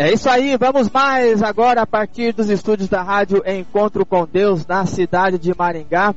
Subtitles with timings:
[0.00, 4.64] É isso aí, vamos mais agora a partir dos estúdios da rádio Encontro com Deus
[4.64, 6.14] na cidade de Maringá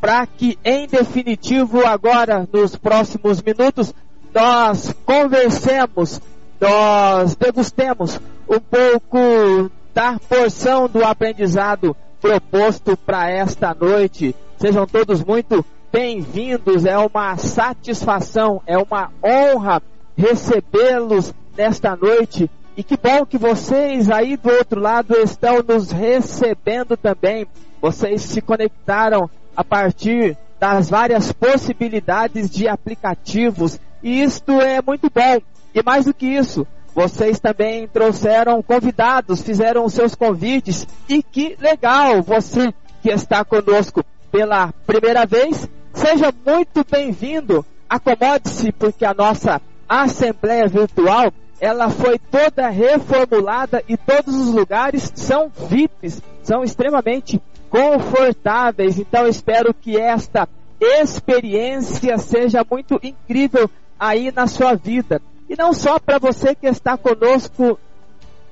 [0.00, 3.92] para que, em definitivo, agora, nos próximos minutos,
[4.32, 6.20] nós conversemos,
[6.60, 14.32] nós degustemos um pouco da porção do aprendizado proposto para esta noite.
[14.58, 19.82] Sejam todos muito bem-vindos, é uma satisfação, é uma honra
[20.16, 22.48] recebê-los nesta noite.
[22.76, 27.46] E que bom que vocês aí do outro lado estão nos recebendo também.
[27.80, 33.78] Vocês se conectaram a partir das várias possibilidades de aplicativos.
[34.02, 35.40] E isto é muito bom.
[35.72, 40.86] E mais do que isso, vocês também trouxeram convidados, fizeram seus convites.
[41.08, 42.22] E que legal!
[42.22, 47.64] Você que está conosco pela primeira vez, seja muito bem-vindo.
[47.88, 51.32] Acomode-se, porque a nossa Assembleia Virtual
[51.64, 58.98] ela foi toda reformulada e todos os lugares são VIPs, são extremamente confortáveis.
[58.98, 60.46] Então espero que esta
[60.78, 65.22] experiência seja muito incrível aí na sua vida.
[65.48, 67.80] E não só para você que está conosco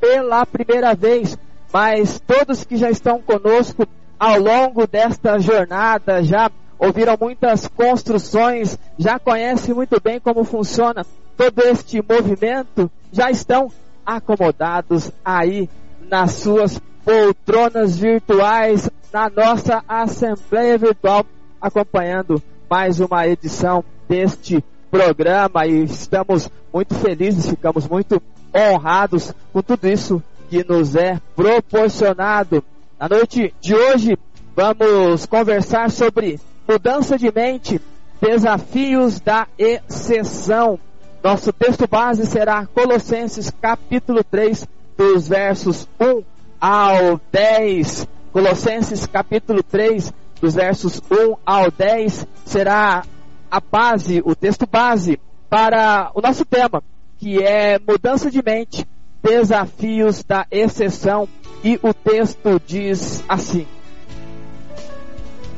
[0.00, 1.36] pela primeira vez,
[1.70, 3.86] mas todos que já estão conosco
[4.18, 11.04] ao longo desta jornada, já ouviram muitas construções, já conhecem muito bem como funciona
[11.36, 13.70] todo este movimento, já estão
[14.04, 15.68] acomodados aí
[16.08, 21.24] nas suas poltronas virtuais na nossa Assembleia Virtual,
[21.60, 28.22] acompanhando mais uma edição deste programa e estamos muito felizes, ficamos muito
[28.54, 32.64] honrados com tudo isso que nos é proporcionado.
[32.98, 34.16] Na noite de hoje,
[34.54, 37.80] vamos conversar sobre mudança de mente,
[38.20, 40.78] desafios da exceção.
[41.22, 44.66] Nosso texto base será Colossenses capítulo 3,
[44.96, 46.24] dos versos 1
[46.60, 48.08] ao 10.
[48.32, 53.04] Colossenses capítulo 3, dos versos 1 ao 10, será
[53.48, 56.82] a base, o texto base para o nosso tema,
[57.18, 58.84] que é mudança de mente,
[59.22, 61.28] desafios da exceção.
[61.62, 63.64] E o texto diz assim: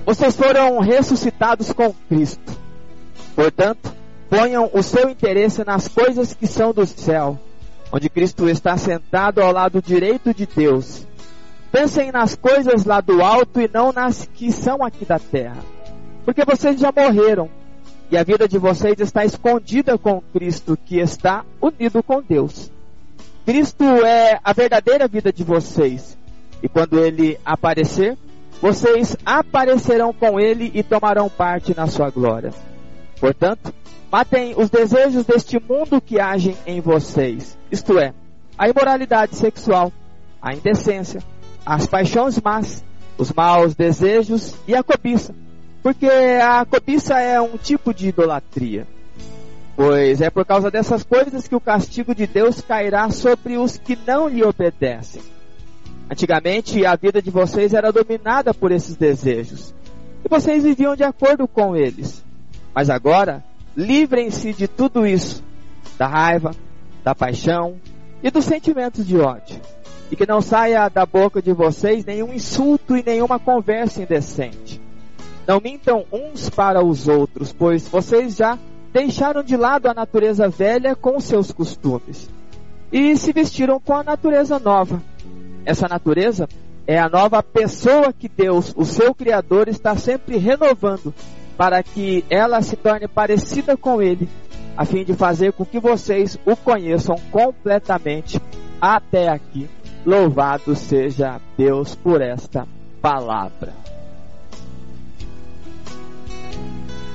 [0.04, 2.52] Vocês foram ressuscitados com Cristo.
[3.34, 4.03] Portanto,
[4.36, 7.38] ponham o seu interesse nas coisas que são do céu
[7.94, 11.06] onde Cristo está sentado ao lado direito de Deus.
[11.70, 15.58] Pensem nas coisas lá do alto e não nas que são aqui da terra.
[16.24, 17.48] Porque vocês já morreram
[18.10, 22.68] e a vida de vocês está escondida com Cristo, que está unido com Deus.
[23.46, 26.18] Cristo é a verdadeira vida de vocês.
[26.60, 28.18] E quando ele aparecer,
[28.60, 32.52] vocês aparecerão com ele e tomarão parte na sua glória.
[33.24, 33.72] Portanto,
[34.12, 38.12] Matem os desejos deste mundo que agem em vocês, isto é,
[38.56, 39.90] a imoralidade sexual,
[40.40, 41.20] a indecência,
[41.66, 42.84] as paixões más,
[43.18, 45.34] os maus desejos e a cobiça.
[45.82, 48.86] Porque a cobiça é um tipo de idolatria.
[49.74, 53.98] Pois é por causa dessas coisas que o castigo de Deus cairá sobre os que
[54.06, 55.22] não lhe obedecem.
[56.08, 59.74] Antigamente a vida de vocês era dominada por esses desejos.
[60.24, 62.22] E vocês viviam de acordo com eles.
[62.74, 63.44] Mas agora,
[63.76, 65.42] livrem-se de tudo isso:
[65.96, 66.50] da raiva,
[67.02, 67.76] da paixão
[68.22, 69.60] e dos sentimentos de ódio.
[70.10, 74.80] E que não saia da boca de vocês nenhum insulto e nenhuma conversa indecente.
[75.46, 78.58] Não mintam uns para os outros, pois vocês já
[78.92, 82.30] deixaram de lado a natureza velha com seus costumes
[82.92, 85.02] e se vestiram com a natureza nova.
[85.64, 86.48] Essa natureza
[86.86, 91.12] é a nova pessoa que Deus, o seu Criador, está sempre renovando
[91.56, 94.28] para que ela se torne parecida com Ele,
[94.76, 98.40] a fim de fazer com que vocês o conheçam completamente
[98.80, 99.68] até aqui.
[100.04, 102.66] Louvado seja Deus por esta
[103.00, 103.72] palavra.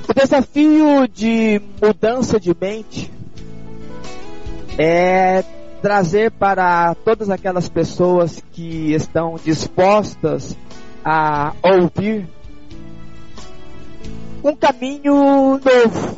[0.08, 3.12] O desafio de mudança de mente
[4.78, 5.44] é
[5.82, 10.58] trazer para todas aquelas pessoas que estão dispostas
[11.06, 12.28] a ouvir
[14.44, 16.18] um caminho novo.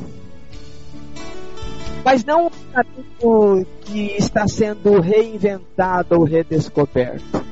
[2.04, 7.44] Mas não um caminho que está sendo reinventado ou redescoberto.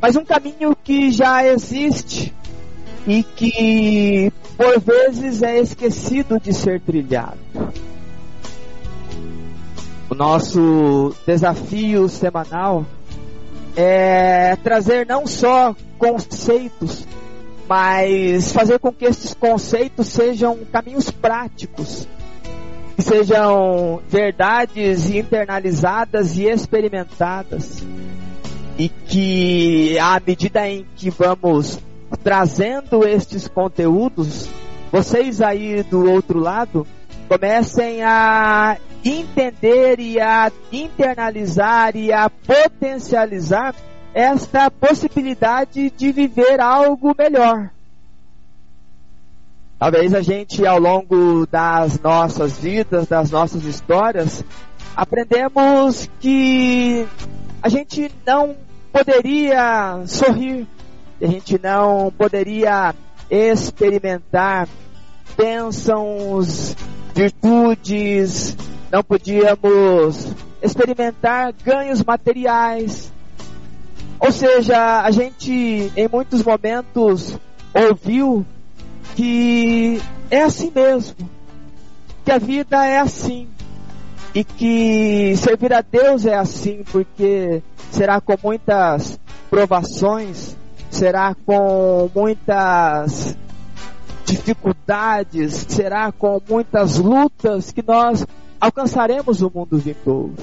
[0.00, 2.32] Mas um caminho que já existe
[3.06, 7.38] e que por vezes é esquecido de ser trilhado.
[10.08, 12.86] O nosso desafio semanal
[13.76, 17.06] é trazer não só conceitos,
[17.68, 22.08] mas fazer com que esses conceitos sejam caminhos práticos,
[22.94, 27.84] que sejam verdades internalizadas e experimentadas,
[28.78, 31.78] e que à medida em que vamos
[32.22, 34.48] trazendo estes conteúdos,
[34.92, 36.86] vocês aí do outro lado
[37.28, 43.74] comecem a entender e a internalizar e a potencializar
[44.16, 47.68] esta possibilidade de viver algo melhor.
[49.78, 54.42] Talvez a gente, ao longo das nossas vidas, das nossas histórias,
[54.96, 57.06] aprendemos que
[57.62, 58.56] a gente não
[58.90, 60.66] poderia sorrir,
[61.20, 62.94] a gente não poderia
[63.30, 64.66] experimentar
[65.36, 66.74] bênçãos,
[67.14, 68.56] virtudes,
[68.90, 73.14] não podíamos experimentar ganhos materiais.
[74.18, 77.36] Ou seja, a gente em muitos momentos
[77.74, 78.44] ouviu
[79.14, 81.16] que é assim mesmo,
[82.24, 83.48] que a vida é assim
[84.34, 89.18] e que servir a Deus é assim, porque será com muitas
[89.48, 90.56] provações,
[90.90, 93.36] será com muitas
[94.26, 98.26] dificuldades, será com muitas lutas que nós
[98.60, 100.34] alcançaremos o mundo vindouro.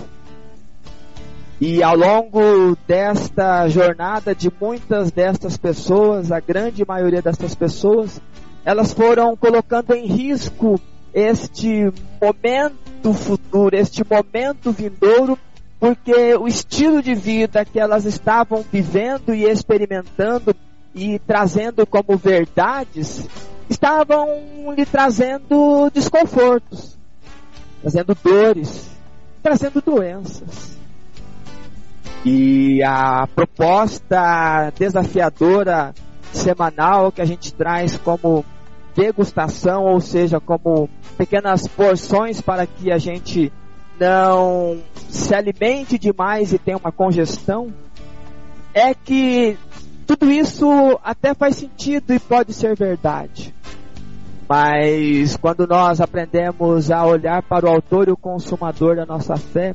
[1.66, 8.20] E ao longo desta jornada de muitas destas pessoas, a grande maioria destas pessoas,
[8.66, 10.78] elas foram colocando em risco
[11.14, 11.90] este
[12.22, 15.40] momento futuro, este momento vindouro,
[15.80, 20.54] porque o estilo de vida que elas estavam vivendo e experimentando
[20.94, 23.26] e trazendo como verdades,
[23.70, 24.28] estavam
[24.76, 27.00] lhe trazendo desconfortos,
[27.82, 28.90] trazendo dores,
[29.42, 30.73] trazendo doenças.
[32.26, 35.94] E a proposta desafiadora
[36.32, 38.46] semanal que a gente traz como
[38.96, 43.52] degustação, ou seja, como pequenas porções para que a gente
[44.00, 44.78] não
[45.10, 47.74] se alimente demais e tenha uma congestão,
[48.74, 49.58] é que
[50.08, 53.54] tudo isso até faz sentido e pode ser verdade.
[54.48, 59.74] Mas quando nós aprendemos a olhar para o autor e o consumador da nossa fé,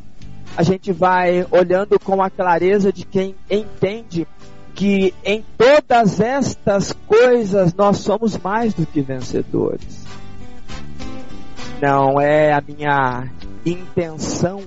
[0.58, 4.26] a gente vai olhando com a clareza de quem entende
[4.74, 10.04] que em todas estas coisas nós somos mais do que vencedores.
[11.80, 13.28] Não é a minha
[13.64, 14.64] intenção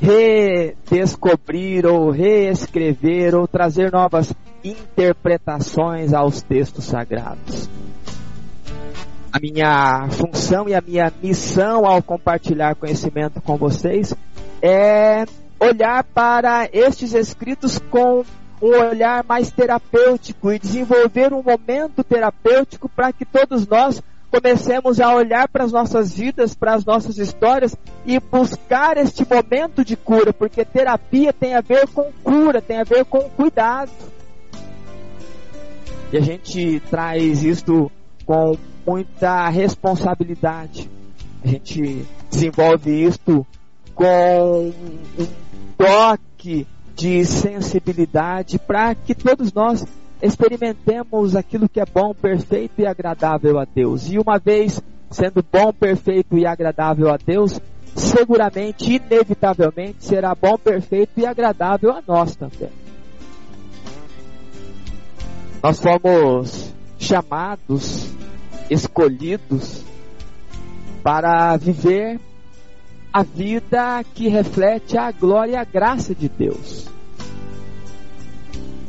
[0.00, 4.32] redescobrir ou reescrever ou trazer novas
[4.64, 7.68] interpretações aos textos sagrados.
[9.30, 14.14] A minha função e a minha missão ao compartilhar conhecimento com vocês
[14.66, 15.26] é
[15.60, 18.24] olhar para estes escritos com
[18.62, 25.14] um olhar mais terapêutico e desenvolver um momento terapêutico para que todos nós comecemos a
[25.14, 30.32] olhar para as nossas vidas, para as nossas histórias e buscar este momento de cura,
[30.32, 33.90] porque terapia tem a ver com cura, tem a ver com cuidado.
[36.10, 37.92] E a gente traz isto
[38.24, 38.56] com
[38.86, 40.88] muita responsabilidade.
[41.44, 43.46] A gente desenvolve isto
[43.94, 44.72] com
[45.18, 45.26] um
[45.76, 49.84] toque de sensibilidade para que todos nós
[50.22, 54.10] experimentemos aquilo que é bom, perfeito e agradável a Deus.
[54.10, 54.80] E uma vez
[55.14, 57.60] sendo bom, perfeito e agradável a Deus,
[57.94, 62.70] seguramente, inevitavelmente, será bom, perfeito e agradável a nós também.
[65.62, 68.10] Nós fomos chamados,
[68.68, 69.84] escolhidos
[71.02, 72.18] para viver
[73.14, 76.88] a vida que reflete a glória e a graça de Deus.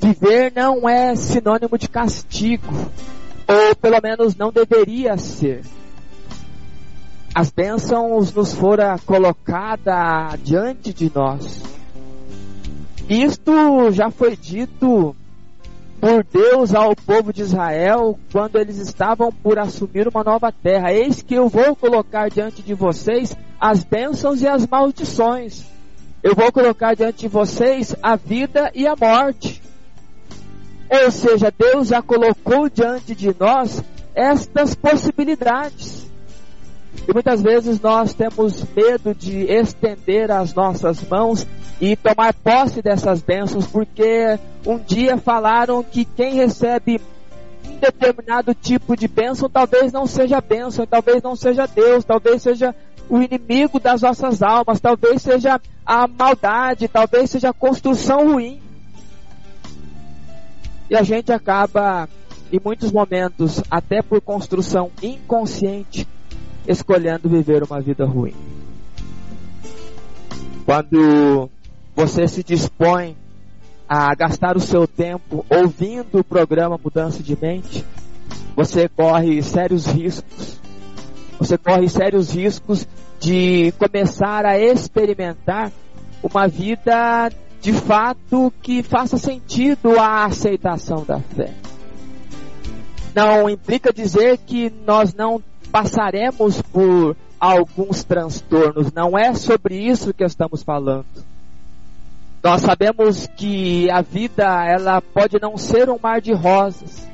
[0.02, 2.74] Viver não é sinônimo de castigo,
[3.48, 5.62] ou pelo menos não deveria ser.
[7.36, 11.62] As bênçãos nos foram colocadas diante de nós.
[13.08, 15.16] Isto já foi dito
[16.00, 20.94] por Deus ao povo de Israel quando eles estavam por assumir uma nova terra.
[20.94, 25.64] Eis que eu vou colocar diante de vocês as bênçãos e as maldições.
[26.22, 29.62] Eu vou colocar diante de vocês a vida e a morte.
[30.90, 33.84] Ou seja, Deus já colocou diante de nós
[34.14, 36.05] estas possibilidades.
[37.08, 41.46] E muitas vezes nós temos medo de estender as nossas mãos
[41.80, 47.00] e tomar posse dessas bênçãos, porque um dia falaram que quem recebe
[47.68, 52.74] um determinado tipo de bênção talvez não seja bênção, talvez não seja Deus, talvez seja
[53.10, 58.60] o inimigo das nossas almas, talvez seja a maldade, talvez seja a construção ruim.
[60.90, 62.08] E a gente acaba,
[62.52, 66.08] em muitos momentos, até por construção inconsciente,
[66.68, 68.34] escolhendo viver uma vida ruim.
[70.66, 71.50] Quando
[71.96, 73.16] você se dispõe
[73.88, 77.86] a gastar o seu tempo ouvindo o programa Mudança de Mente,
[78.56, 80.60] você corre sérios riscos.
[81.38, 82.88] Você corre sérios riscos
[83.20, 85.72] de começar a experimentar
[86.24, 87.32] uma vida
[87.62, 91.54] de fato que faça sentido a aceitação da fé.
[93.14, 95.42] Não implica dizer que nós não
[95.76, 101.06] passaremos por alguns transtornos, não é sobre isso que estamos falando.
[102.42, 107.06] Nós sabemos que a vida ela pode não ser um mar de rosas,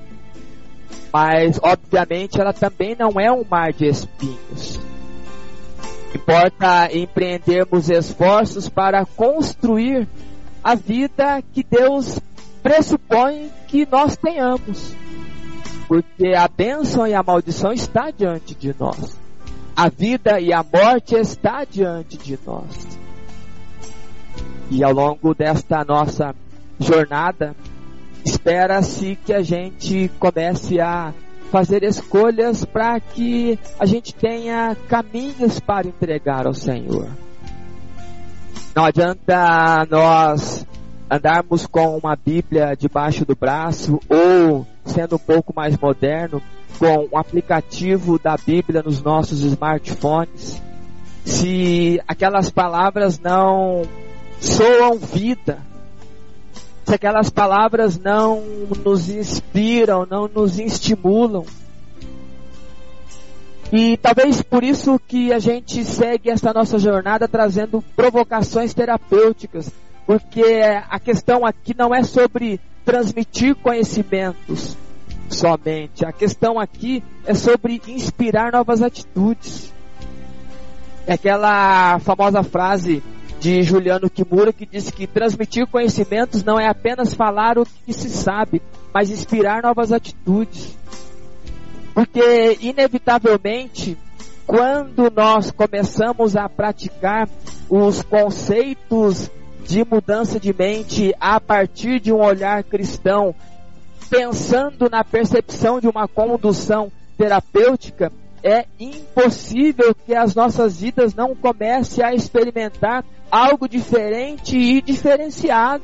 [1.11, 4.79] mas obviamente ela também não é um mar de espinhos.
[6.13, 10.07] Importa empreendermos esforços para construir
[10.63, 12.19] a vida que Deus
[12.61, 15.00] pressupõe que nós tenhamos.
[15.91, 19.19] Porque a bênção e a maldição está diante de nós.
[19.75, 22.97] A vida e a morte está diante de nós.
[24.69, 26.33] E ao longo desta nossa
[26.79, 27.53] jornada,
[28.23, 31.13] espera-se que a gente comece a
[31.51, 37.09] fazer escolhas para que a gente tenha caminhos para entregar ao Senhor.
[38.73, 40.65] Não adianta nós
[41.11, 46.41] andarmos com uma Bíblia debaixo do braço ou, sendo um pouco mais moderno,
[46.77, 50.61] com um aplicativo da Bíblia nos nossos smartphones,
[51.23, 53.83] se aquelas palavras não
[54.39, 55.59] soam vida,
[56.85, 58.41] se aquelas palavras não
[58.83, 61.45] nos inspiram, não nos estimulam,
[63.71, 69.71] e talvez por isso que a gente segue essa nossa jornada trazendo provocações terapêuticas,
[70.05, 70.43] porque
[70.89, 74.77] a questão aqui não é sobre transmitir conhecimentos
[75.29, 76.05] somente.
[76.05, 79.73] A questão aqui é sobre inspirar novas atitudes.
[81.07, 83.01] É aquela famosa frase
[83.39, 88.09] de Juliano Kimura que diz que transmitir conhecimentos não é apenas falar o que se
[88.09, 88.61] sabe,
[88.93, 90.77] mas inspirar novas atitudes.
[91.93, 93.97] Porque, inevitavelmente,
[94.45, 97.27] quando nós começamos a praticar
[97.69, 99.29] os conceitos
[99.71, 103.33] de mudança de mente a partir de um olhar cristão,
[104.09, 108.11] pensando na percepção de uma condução terapêutica,
[108.43, 115.83] é impossível que as nossas vidas não comecem a experimentar algo diferente e diferenciado.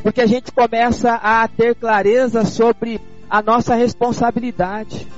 [0.00, 5.08] Porque a gente começa a ter clareza sobre a nossa responsabilidade,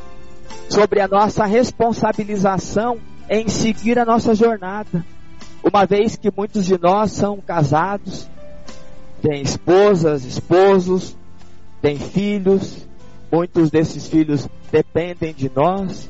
[0.71, 2.99] sobre a nossa responsabilização
[3.29, 5.05] em seguir a nossa jornada.
[5.69, 8.29] Uma vez que muitos de nós são casados,
[9.21, 11.17] têm esposas, esposos,
[11.83, 12.87] têm filhos,
[13.33, 16.09] muitos desses filhos dependem de nós.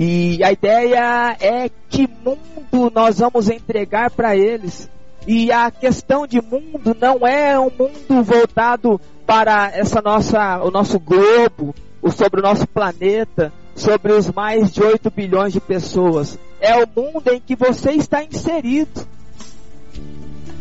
[0.00, 4.88] E a ideia é que mundo nós vamos entregar para eles.
[5.26, 10.98] E a questão de mundo não é um mundo voltado para essa nossa, o nosso
[10.98, 11.74] globo,
[12.10, 16.38] sobre o nosso planeta, sobre os mais de 8 bilhões de pessoas.
[16.60, 19.06] É o mundo em que você está inserido.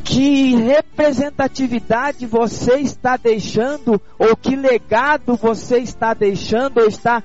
[0.03, 7.23] Que representatividade você está deixando, ou que legado você está deixando, ou está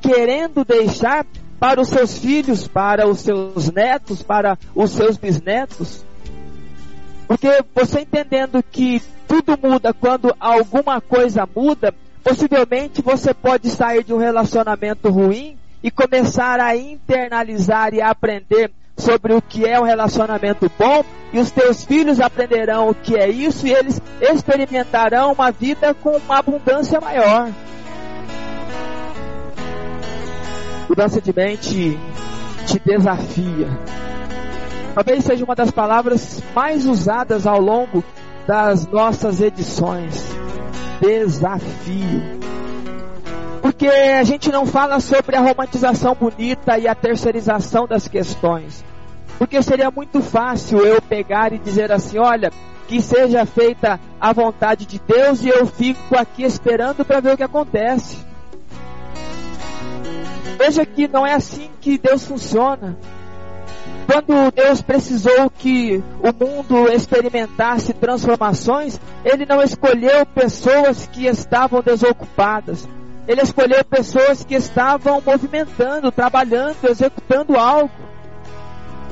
[0.00, 1.26] querendo deixar
[1.60, 6.04] para os seus filhos, para os seus netos, para os seus bisnetos?
[7.26, 14.14] Porque você entendendo que tudo muda quando alguma coisa muda, possivelmente você pode sair de
[14.14, 20.70] um relacionamento ruim e começar a internalizar e aprender sobre o que é um relacionamento
[20.78, 25.92] bom, e os teus filhos aprenderão o que é isso e eles experimentarão uma vida
[25.92, 27.50] com uma abundância maior.
[30.88, 31.98] Mudança de mente
[32.66, 33.68] te desafia.
[34.94, 38.02] Talvez seja uma das palavras mais usadas ao longo
[38.46, 40.33] das nossas edições.
[41.00, 42.22] Desafio.
[43.60, 48.84] Porque a gente não fala sobre a romantização bonita e a terceirização das questões.
[49.38, 52.52] Porque seria muito fácil eu pegar e dizer assim: olha,
[52.86, 57.36] que seja feita a vontade de Deus e eu fico aqui esperando para ver o
[57.36, 58.18] que acontece.
[60.58, 62.96] Veja que não é assim que Deus funciona.
[64.06, 72.86] Quando Deus precisou que o mundo experimentasse transformações, Ele não escolheu pessoas que estavam desocupadas.
[73.26, 77.90] Ele escolheu pessoas que estavam movimentando, trabalhando, executando algo.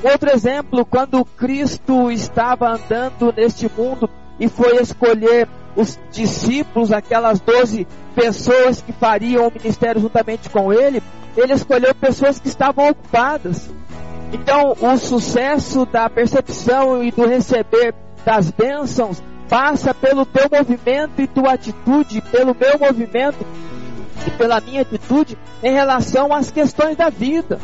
[0.03, 7.87] Outro exemplo, quando Cristo estava andando neste mundo e foi escolher os discípulos, aquelas doze
[8.15, 11.03] pessoas que fariam o ministério juntamente com ele,
[11.37, 13.71] ele escolheu pessoas que estavam ocupadas.
[14.33, 21.27] Então, o sucesso da percepção e do receber das bênçãos passa pelo teu movimento e
[21.27, 23.47] tua atitude, pelo meu movimento
[24.27, 27.61] e pela minha atitude em relação às questões da vida.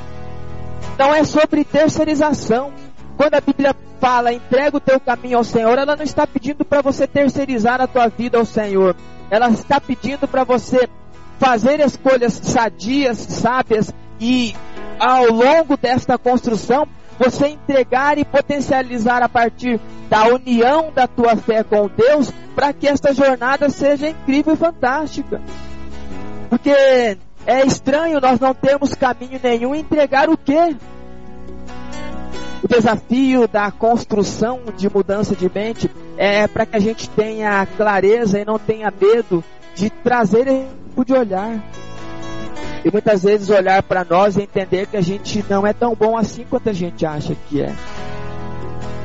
[0.98, 2.72] Não é sobre terceirização.
[3.16, 6.82] Quando a Bíblia fala entrega o teu caminho ao Senhor, ela não está pedindo para
[6.82, 8.94] você terceirizar a tua vida ao Senhor.
[9.30, 10.88] Ela está pedindo para você
[11.38, 14.54] fazer escolhas sadias, sábias e
[14.98, 16.86] ao longo desta construção,
[17.18, 22.86] você entregar e potencializar a partir da união da tua fé com Deus, para que
[22.86, 25.40] esta jornada seja incrível e fantástica.
[26.48, 26.70] Porque
[27.46, 30.76] é estranho nós não termos caminho nenhum entregar o quê?
[32.62, 38.40] O desafio da construção de mudança de mente é para que a gente tenha clareza
[38.40, 40.48] e não tenha medo de trazer
[40.98, 41.62] tipo de olhar.
[42.84, 46.16] E muitas vezes olhar para nós e entender que a gente não é tão bom
[46.16, 47.74] assim quanto a gente acha que é.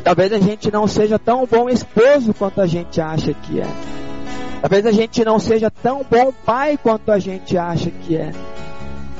[0.03, 3.67] Talvez a gente não seja tão bom esposo quanto a gente acha que é.
[4.61, 8.31] Talvez a gente não seja tão bom pai quanto a gente acha que é.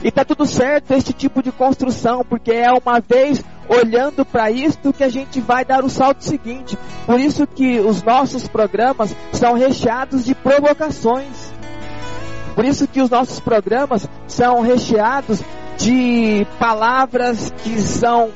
[0.04, 4.94] E tá tudo certo este tipo de construção, porque é uma vez olhando para isto
[4.94, 6.78] que a gente vai dar o salto seguinte.
[7.06, 11.43] Por isso que os nossos programas são recheados de provocações.
[12.56, 15.42] Por isso que os nossos programas são recheados
[15.78, 18.32] de palavras que são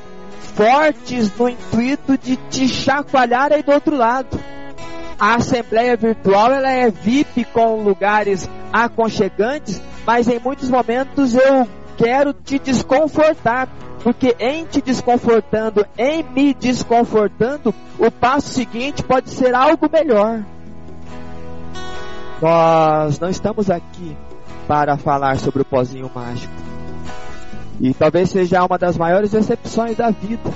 [0.54, 4.38] fortes no intuito de te chacoalhar aí do outro lado.
[5.18, 12.32] A assembleia virtual ela é VIP com lugares aconchegantes, mas em muitos momentos eu quero
[12.32, 13.68] te desconfortar,
[14.02, 20.44] porque em te desconfortando, em me desconfortando, o passo seguinte pode ser algo melhor.
[22.40, 24.16] Nós não estamos aqui
[24.66, 26.52] para falar sobre o pozinho mágico.
[27.80, 30.50] E talvez seja uma das maiores decepções da vida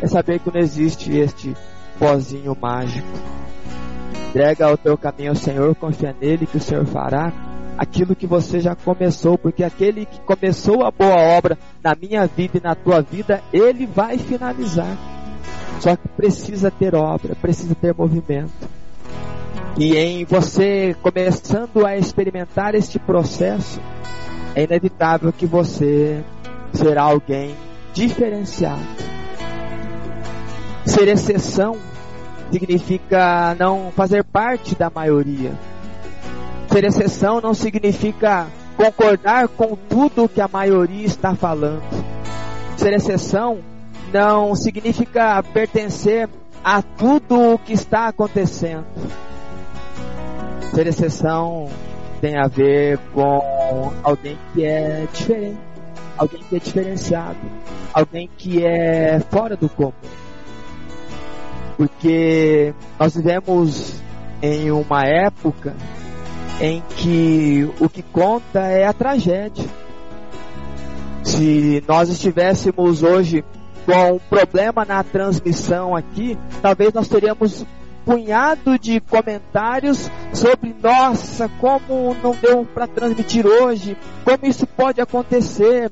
[0.00, 1.56] é saber que não existe este
[1.98, 3.08] pozinho mágico.
[4.28, 7.32] Entrega o teu caminho ao Senhor, confia nele que o Senhor fará
[7.76, 12.58] aquilo que você já começou, porque aquele que começou a boa obra na minha vida
[12.58, 14.96] e na tua vida, ele vai finalizar.
[15.80, 18.50] Só que precisa ter obra, precisa ter movimento.
[19.78, 23.78] E em você começando a experimentar este processo,
[24.54, 26.24] é inevitável que você
[26.72, 27.54] será alguém
[27.92, 28.80] diferenciado.
[30.86, 31.76] Ser exceção
[32.50, 35.52] significa não fazer parte da maioria.
[36.72, 38.46] Ser exceção não significa
[38.78, 41.82] concordar com tudo que a maioria está falando.
[42.78, 43.58] Ser exceção
[44.10, 46.30] não significa pertencer
[46.64, 48.86] a tudo o que está acontecendo.
[50.74, 51.68] Ser exceção
[52.20, 55.58] tem a ver com alguém que é diferente,
[56.16, 57.38] alguém que é diferenciado,
[57.92, 59.92] alguém que é fora do comum.
[61.76, 64.00] Porque nós vivemos
[64.42, 65.74] em uma época
[66.60, 69.64] em que o que conta é a tragédia.
[71.22, 73.44] Se nós estivéssemos hoje
[73.84, 77.64] com um problema na transmissão aqui, talvez nós teríamos
[78.06, 85.90] punhado de comentários sobre nossa, como não deu para transmitir hoje, como isso pode acontecer,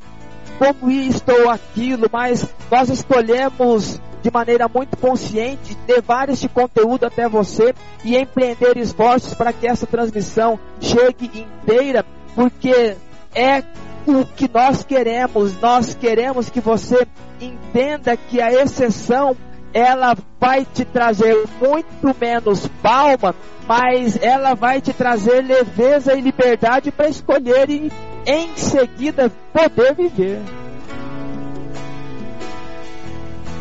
[0.57, 7.29] como isto ou aquilo, mas nós escolhemos de maneira muito consciente levar este conteúdo até
[7.29, 7.74] você
[8.05, 12.96] e empreender esforços para que essa transmissão chegue inteira, porque
[13.35, 13.62] é
[14.07, 15.61] o que nós queremos.
[15.61, 17.07] Nós queremos que você
[17.40, 19.37] entenda que a exceção
[19.75, 23.35] ela vai te trazer muito menos palma,
[23.67, 27.93] mas ela vai te trazer leveza e liberdade para escolher e
[28.25, 30.41] em seguida poder viver.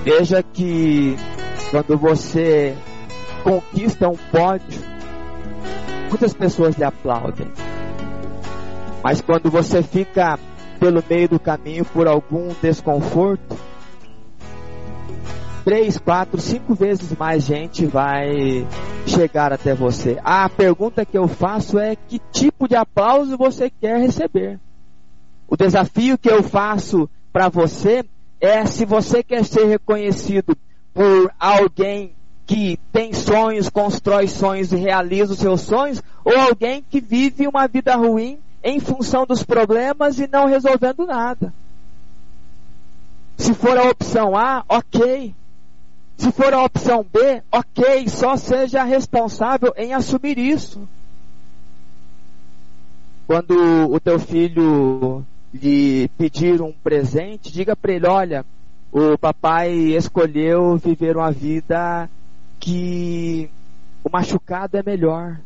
[0.04, 1.18] Veja que
[1.72, 2.76] quando você
[3.44, 4.82] conquista um pódio,
[6.10, 7.52] muitas pessoas lhe aplaudem.
[9.04, 10.38] Mas quando você fica
[10.80, 13.58] pelo meio do caminho por algum desconforto,
[15.64, 18.68] três, quatro, cinco vezes mais gente vai
[19.08, 20.20] chegar até você.
[20.24, 24.60] A pergunta que eu faço é que tipo de aplauso você quer receber.
[25.48, 28.06] O desafio que eu faço para você
[28.40, 30.56] é se você quer ser reconhecido
[30.94, 32.14] por alguém
[32.46, 37.68] que tem sonhos, constrói sonhos e realiza os seus sonhos, ou alguém que vive uma
[37.68, 41.54] vida ruim em função dos problemas e não resolvendo nada.
[43.38, 45.34] Se for a opção A, ok.
[46.18, 50.88] Se for a opção B, ok, só seja responsável em assumir isso.
[53.26, 53.56] Quando
[53.92, 58.46] o teu filho lhe pedir um presente, diga para ele: olha,
[58.92, 62.10] o papai escolheu viver uma vida
[62.60, 63.50] que
[64.04, 65.40] o machucado é melhor.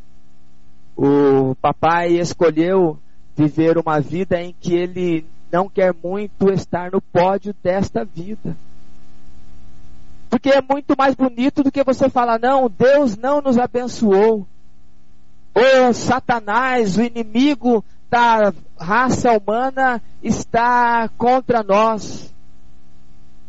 [0.95, 2.97] O papai escolheu
[3.35, 8.57] viver uma vida em que ele não quer muito estar no pódio desta vida.
[10.29, 14.47] Porque é muito mais bonito do que você falar, não, Deus não nos abençoou.
[15.55, 22.33] Ou Satanás, o inimigo, da raça humana está contra nós.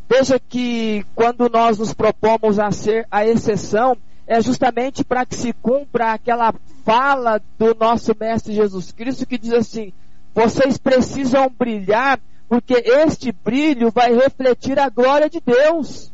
[0.08, 5.52] Veja que quando nós nos propomos a ser a exceção, é justamente para que se
[5.52, 9.92] cumpra aquela fala do nosso Mestre Jesus Cristo que diz assim:
[10.34, 16.10] vocês precisam brilhar, porque este brilho vai refletir a glória de Deus.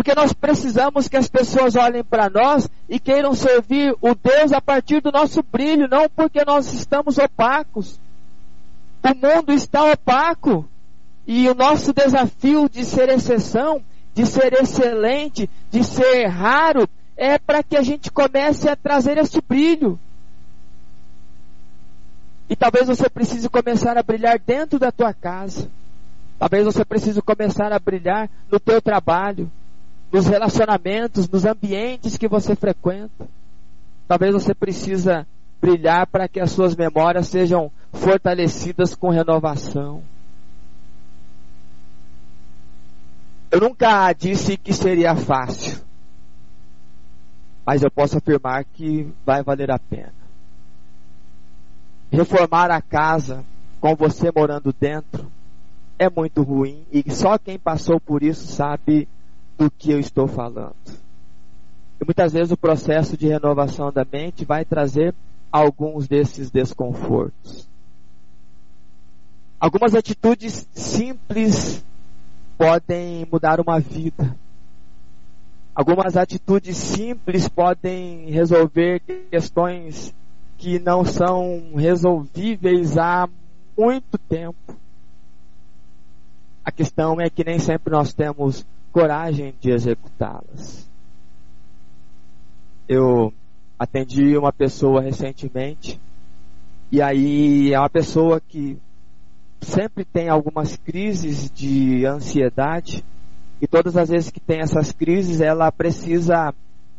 [0.00, 4.58] Porque nós precisamos que as pessoas olhem para nós e queiram servir o Deus a
[4.58, 8.00] partir do nosso brilho, não porque nós estamos opacos.
[9.02, 10.66] O mundo está opaco.
[11.26, 13.84] E o nosso desafio de ser exceção,
[14.14, 19.38] de ser excelente, de ser raro, é para que a gente comece a trazer este
[19.46, 20.00] brilho.
[22.48, 25.70] E talvez você precise começar a brilhar dentro da tua casa.
[26.38, 29.52] Talvez você precise começar a brilhar no teu trabalho
[30.12, 33.28] nos relacionamentos, nos ambientes que você frequenta.
[34.08, 35.26] Talvez você precisa
[35.60, 40.02] brilhar para que as suas memórias sejam fortalecidas com renovação.
[43.50, 45.80] Eu nunca disse que seria fácil,
[47.66, 50.14] mas eu posso afirmar que vai valer a pena.
[52.12, 53.44] Reformar a casa
[53.80, 55.30] com você morando dentro
[55.98, 59.08] é muito ruim e só quem passou por isso sabe
[59.60, 60.74] do que eu estou falando.
[62.00, 65.14] E muitas vezes o processo de renovação da mente vai trazer
[65.52, 67.68] alguns desses desconfortos.
[69.60, 71.84] Algumas atitudes simples
[72.56, 74.34] podem mudar uma vida.
[75.74, 80.14] Algumas atitudes simples podem resolver questões
[80.56, 83.28] que não são resolvíveis há
[83.76, 84.74] muito tempo.
[86.64, 90.88] A questão é que nem sempre nós temos coragem de executá-las.
[92.88, 93.32] Eu
[93.78, 96.00] atendi uma pessoa recentemente
[96.92, 98.76] e aí é uma pessoa que
[99.60, 103.04] sempre tem algumas crises de ansiedade
[103.60, 106.52] e todas as vezes que tem essas crises ela precisa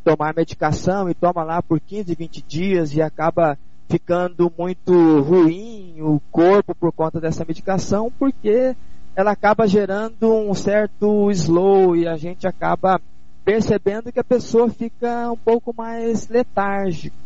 [0.04, 6.20] tomar medicação e toma lá por 15, 20 dias e acaba ficando muito ruim o
[6.30, 8.74] corpo por conta dessa medicação porque
[9.14, 13.00] ela acaba gerando um certo slow e a gente acaba
[13.44, 17.22] percebendo que a pessoa fica um pouco mais letárgica.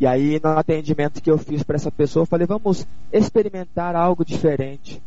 [0.00, 4.24] E aí, no atendimento que eu fiz para essa pessoa, eu falei: vamos experimentar algo
[4.24, 5.00] diferente.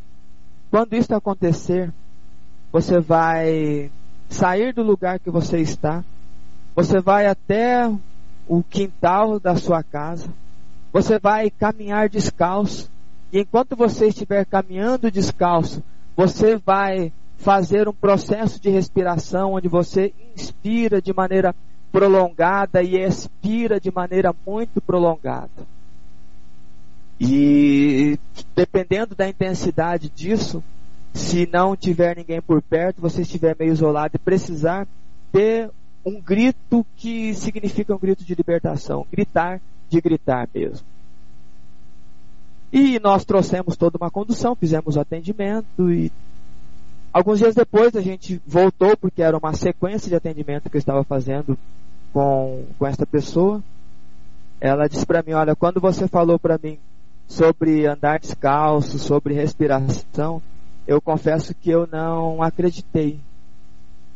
[0.71, 1.91] Quando isso acontecer,
[2.71, 3.91] você vai
[4.29, 6.03] sair do lugar que você está,
[6.75, 7.91] você vai até
[8.47, 10.29] o quintal da sua casa.
[10.93, 12.89] Você vai caminhar descalço.
[13.31, 15.83] E enquanto você estiver caminhando descalço,
[16.15, 21.55] você vai fazer um processo de respiração onde você inspira de maneira
[21.91, 25.67] prolongada e expira de maneira muito prolongada.
[27.19, 28.19] E
[28.55, 30.63] dependendo da intensidade disso,
[31.13, 34.87] se não tiver ninguém por perto, você estiver meio isolado e precisar
[35.31, 35.69] ter
[36.05, 39.59] um grito que significa um grito de libertação, gritar
[39.89, 40.85] de gritar mesmo.
[42.71, 46.11] E nós trouxemos toda uma condução, fizemos o atendimento e
[47.13, 51.03] alguns dias depois a gente voltou porque era uma sequência de atendimento que eu estava
[51.03, 51.57] fazendo
[52.11, 53.63] com, com esta pessoa.
[54.59, 56.77] Ela disse para mim, olha, quando você falou para mim
[57.27, 60.41] sobre andar descalço, sobre respiração,
[60.87, 63.19] eu confesso que eu não acreditei.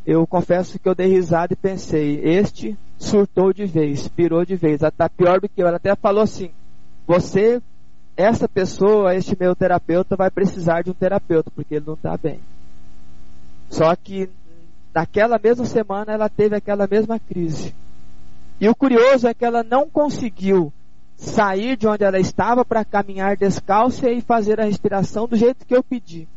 [0.05, 4.81] Eu confesso que eu dei risada e pensei, este surtou de vez, pirou de vez,
[4.81, 5.67] está pior do que eu.
[5.67, 6.49] Ela até falou assim,
[7.05, 7.61] você,
[8.15, 12.39] essa pessoa, este meu terapeuta, vai precisar de um terapeuta, porque ele não está bem.
[13.69, 14.29] Só que
[14.93, 17.73] naquela mesma semana ela teve aquela mesma crise.
[18.59, 20.71] E o curioso é que ela não conseguiu
[21.15, 25.75] sair de onde ela estava para caminhar descalça e fazer a respiração do jeito que
[25.75, 26.27] eu pedi.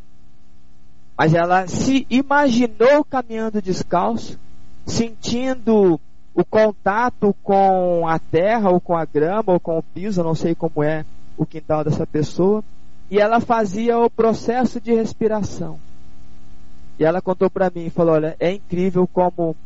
[1.17, 4.39] Mas ela se imaginou caminhando descalço,
[4.87, 6.01] sentindo
[6.35, 10.55] o contato com a terra, ou com a grama, ou com o piso, não sei
[10.55, 11.05] como é
[11.37, 12.63] o quintal dessa pessoa,
[13.11, 15.79] e ela fazia o processo de respiração.
[16.99, 19.57] E ela contou para mim, falou: "Olha, é incrível como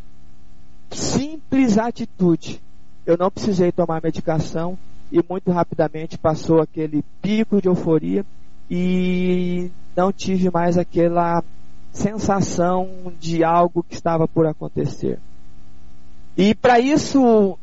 [0.90, 2.60] simples atitude.
[3.04, 4.78] Eu não precisei tomar medicação
[5.10, 8.24] e muito rapidamente passou aquele pico de euforia
[8.70, 11.42] e não tive mais aquela
[11.92, 15.18] sensação de algo que estava por acontecer.
[16.36, 17.58] E para isso,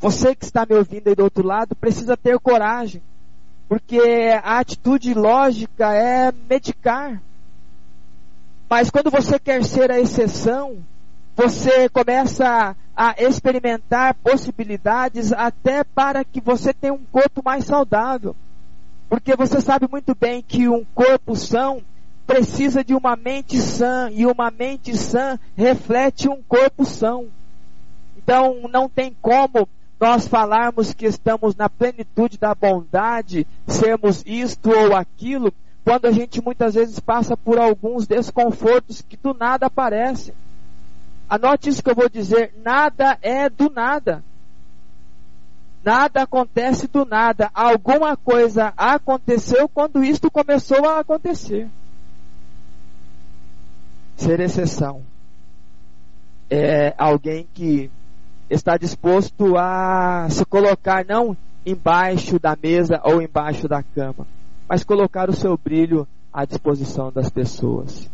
[0.00, 3.02] você que está me ouvindo aí do outro lado, precisa ter coragem,
[3.68, 4.00] porque
[4.42, 7.20] a atitude lógica é medicar.
[8.68, 10.78] Mas quando você quer ser a exceção,
[11.36, 18.34] você começa a experimentar possibilidades até para que você tenha um corpo mais saudável.
[19.06, 21.82] Porque você sabe muito bem que um corpo são
[22.26, 27.26] precisa de uma mente sã e uma mente sã reflete um corpo são.
[28.16, 29.68] Então não tem como
[30.00, 35.52] nós falarmos que estamos na plenitude da bondade, sermos isto ou aquilo,
[35.84, 40.34] quando a gente muitas vezes passa por alguns desconfortos que do nada aparecem.
[41.28, 44.24] Anote isso que eu vou dizer: nada é do nada.
[45.84, 47.50] Nada acontece do nada.
[47.52, 51.68] Alguma coisa aconteceu quando isto começou a acontecer.
[54.16, 55.02] Ser exceção
[56.50, 57.90] é alguém que
[58.50, 64.26] está disposto a se colocar não embaixo da mesa ou embaixo da cama,
[64.68, 68.10] mas colocar o seu brilho à disposição das pessoas.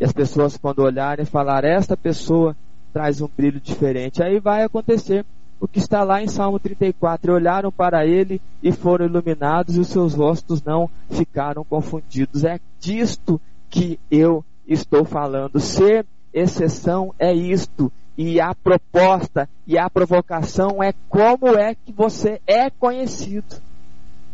[0.00, 2.56] E as pessoas, quando olharem, falar: Esta pessoa
[2.92, 4.22] traz um brilho diferente.
[4.22, 5.24] Aí vai acontecer
[5.60, 7.30] o que está lá em Salmo 34.
[7.30, 12.44] E olharam para ele e foram iluminados, e os seus rostos não ficaram confundidos.
[12.44, 15.60] É disto que eu estou falando.
[15.60, 17.92] Ser exceção é isto.
[18.16, 23.56] E a proposta e a provocação é como é que você é conhecido.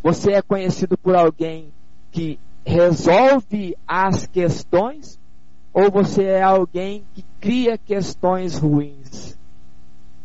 [0.03, 1.73] Você é conhecido por alguém
[2.11, 5.19] que resolve as questões
[5.73, 9.37] ou você é alguém que cria questões ruins?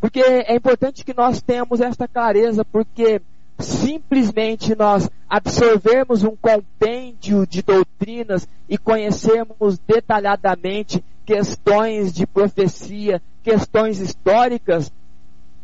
[0.00, 3.22] Porque é importante que nós tenhamos esta clareza, porque
[3.58, 14.92] simplesmente nós absorvermos um compêndio de doutrinas e conhecermos detalhadamente questões de profecia, questões históricas,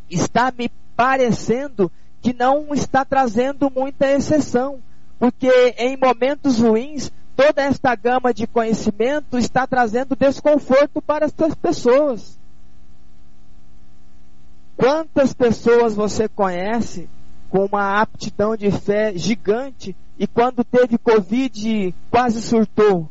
[0.08, 4.80] está me parecendo que não está trazendo muita exceção,
[5.18, 12.38] porque em momentos ruins toda esta gama de conhecimento está trazendo desconforto para essas pessoas.
[14.76, 17.08] Quantas pessoas você conhece
[17.48, 23.08] com uma aptidão de fé gigante e quando teve Covid quase surtou?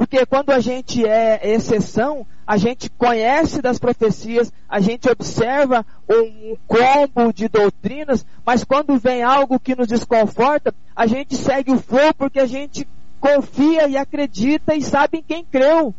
[0.00, 6.56] Porque quando a gente é exceção, a gente conhece das profecias, a gente observa um
[6.66, 12.14] combo de doutrinas, mas quando vem algo que nos desconforta, a gente segue o flow
[12.16, 12.88] porque a gente
[13.20, 15.94] confia e acredita e sabe em quem creu.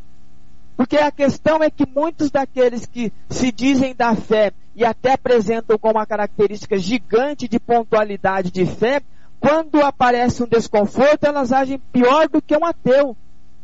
[0.75, 5.77] Porque a questão é que muitos daqueles que se dizem da fé e até apresentam
[5.77, 9.03] como uma característica gigante de pontualidade de fé,
[9.39, 13.15] quando aparece um desconforto, elas agem pior do que um ateu.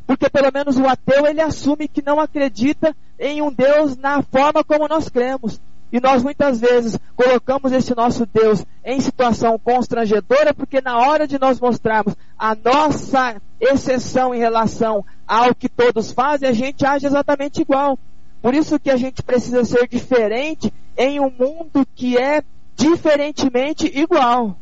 [0.08, 4.64] Porque pelo menos o ateu ele assume que não acredita em um Deus na forma
[4.64, 5.60] como nós cremos.
[5.92, 11.38] E nós muitas vezes colocamos esse nosso Deus em situação constrangedora, porque na hora de
[11.40, 17.62] nós mostrarmos a nossa exceção em relação ao que todos fazem, a gente age exatamente
[17.62, 18.00] igual.
[18.42, 22.44] Por isso que a gente precisa ser diferente em um mundo que é
[22.76, 24.58] diferentemente igual.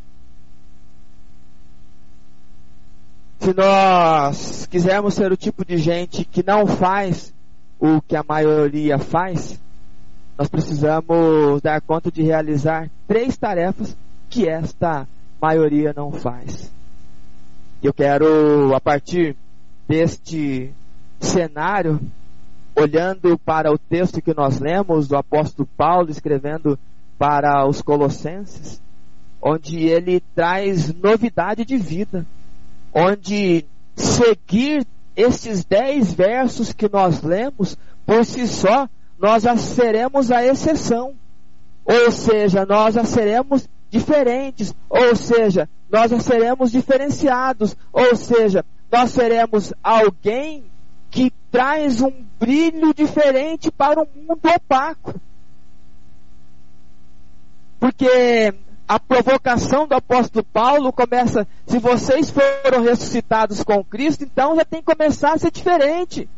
[3.39, 7.33] Se nós quisermos ser o tipo de gente que não faz
[7.79, 9.59] o que a maioria faz,
[10.37, 13.95] nós precisamos dar conta de realizar três tarefas
[14.29, 15.07] que esta
[15.41, 16.71] maioria não faz.
[17.83, 19.35] Eu quero, a partir
[19.87, 20.71] deste
[21.19, 21.99] cenário,
[22.75, 26.77] olhando para o texto que nós lemos do apóstolo Paulo escrevendo
[27.17, 28.81] para os Colossenses,
[29.41, 32.25] onde ele traz novidade de vida,
[32.95, 38.87] onde seguir estes dez versos que nós lemos por si só
[39.19, 41.13] nós já seremos a exceção.
[41.83, 44.73] Ou seja, nós já seremos diferentes.
[44.89, 47.75] Ou seja, nós já seremos diferenciados.
[47.91, 50.65] Ou seja, nós seremos alguém
[51.09, 55.15] que traz um brilho diferente para um mundo opaco.
[57.79, 58.53] Porque
[58.87, 64.81] a provocação do apóstolo Paulo começa: se vocês foram ressuscitados com Cristo, então já tem
[64.81, 66.29] que começar a ser diferente.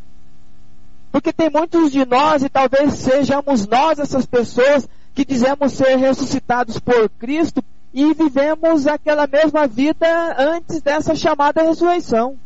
[1.11, 6.79] Porque tem muitos de nós, e talvez sejamos nós essas pessoas, que dizemos ser ressuscitados
[6.79, 12.37] por Cristo e vivemos aquela mesma vida antes dessa chamada ressurreição.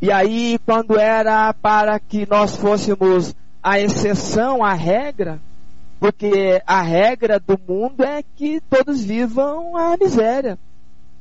[0.00, 5.40] E aí, quando era para que nós fôssemos a exceção, a regra,
[5.98, 10.58] porque a regra do mundo é que todos vivam a miséria.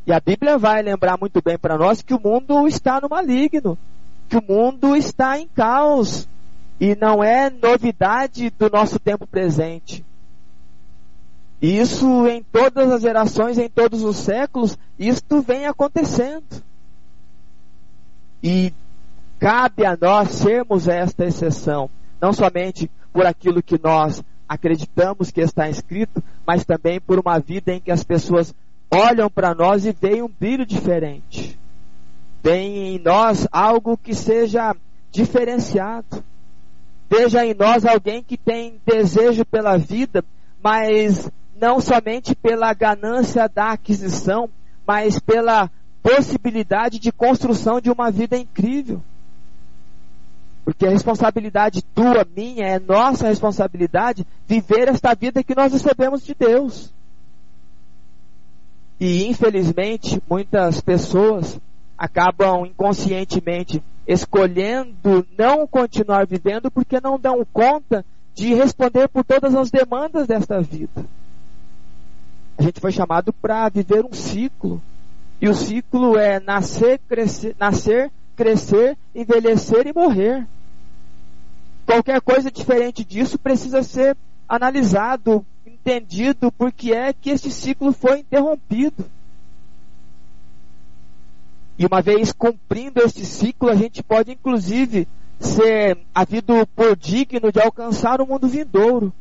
[0.06, 3.78] E a Bíblia vai lembrar muito bem para nós que o mundo está no maligno
[4.34, 6.28] que o mundo está em caos
[6.80, 10.04] e não é novidade do nosso tempo presente.
[11.62, 16.44] Isso em todas as gerações, em todos os séculos, isto vem acontecendo.
[18.42, 18.74] E
[19.40, 25.70] cabe a nós sermos esta exceção, não somente por aquilo que nós acreditamos que está
[25.70, 28.54] escrito, mas também por uma vida em que as pessoas
[28.92, 31.58] olham para nós e veem um brilho diferente
[32.44, 34.76] tem em nós algo que seja
[35.10, 36.24] diferenciado.
[37.10, 40.24] Veja em nós alguém que tem desejo pela vida,
[40.62, 44.50] mas não somente pela ganância da aquisição,
[44.86, 49.02] mas pela possibilidade de construção de uma vida incrível.
[50.64, 56.34] Porque a responsabilidade tua, minha, é nossa responsabilidade viver esta vida que nós recebemos de
[56.34, 56.94] Deus.
[59.00, 61.60] E infelizmente, muitas pessoas
[61.98, 69.70] acabam inconscientemente escolhendo não continuar vivendo porque não dão conta de responder por todas as
[69.70, 71.06] demandas desta vida.
[72.58, 74.82] A gente foi chamado para viver um ciclo.
[75.42, 80.48] E o ciclo é nascer, crescer, nascer, crescer, envelhecer e morrer.
[81.86, 84.16] Qualquer coisa diferente disso precisa ser
[84.48, 89.06] analisado, entendido por que é que este ciclo foi interrompido.
[91.78, 95.08] E uma vez cumprindo este ciclo, a gente pode inclusive
[95.40, 99.14] ser havido por digno de alcançar o mundo vindouro.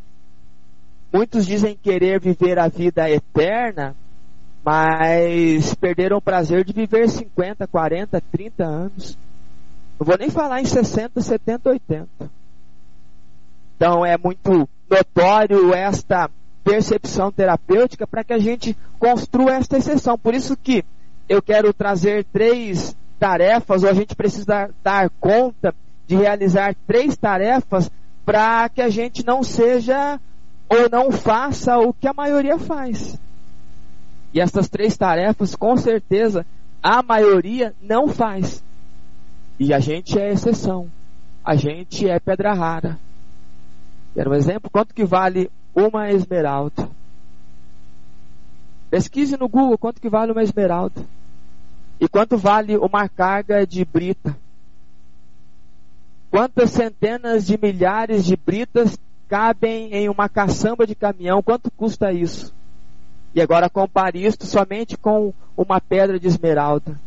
[1.12, 3.96] Muitos dizem querer viver a vida eterna,
[4.64, 9.18] mas perderam o prazer de viver 50, 40, 30 anos.
[9.98, 12.08] Não vou nem falar em 60, 70, 80.
[13.76, 16.30] Então é muito notório esta
[16.62, 20.16] percepção terapêutica para que a gente construa esta exceção.
[20.16, 20.84] Por isso que
[21.28, 25.74] eu quero trazer três tarefas, ou a gente precisa dar, dar conta
[26.06, 27.90] de realizar três tarefas
[28.24, 30.20] para que a gente não seja
[30.68, 33.18] ou não faça o que a maioria faz.
[34.32, 36.46] E essas três tarefas, com certeza,
[36.82, 38.62] a maioria não faz.
[39.58, 40.90] E a gente é exceção.
[41.44, 42.98] A gente é pedra rara.
[44.14, 44.70] Quero um exemplo?
[44.70, 46.88] Quanto que vale uma esmeralda?
[48.90, 51.02] Pesquise no Google quanto que vale uma esmeralda.
[52.00, 54.36] E quanto vale uma carga de brita?
[56.30, 61.42] Quantas centenas de milhares de britas cabem em uma caçamba de caminhão?
[61.42, 62.52] Quanto custa isso?
[63.34, 66.98] E agora compare isto somente com uma pedra de esmeralda.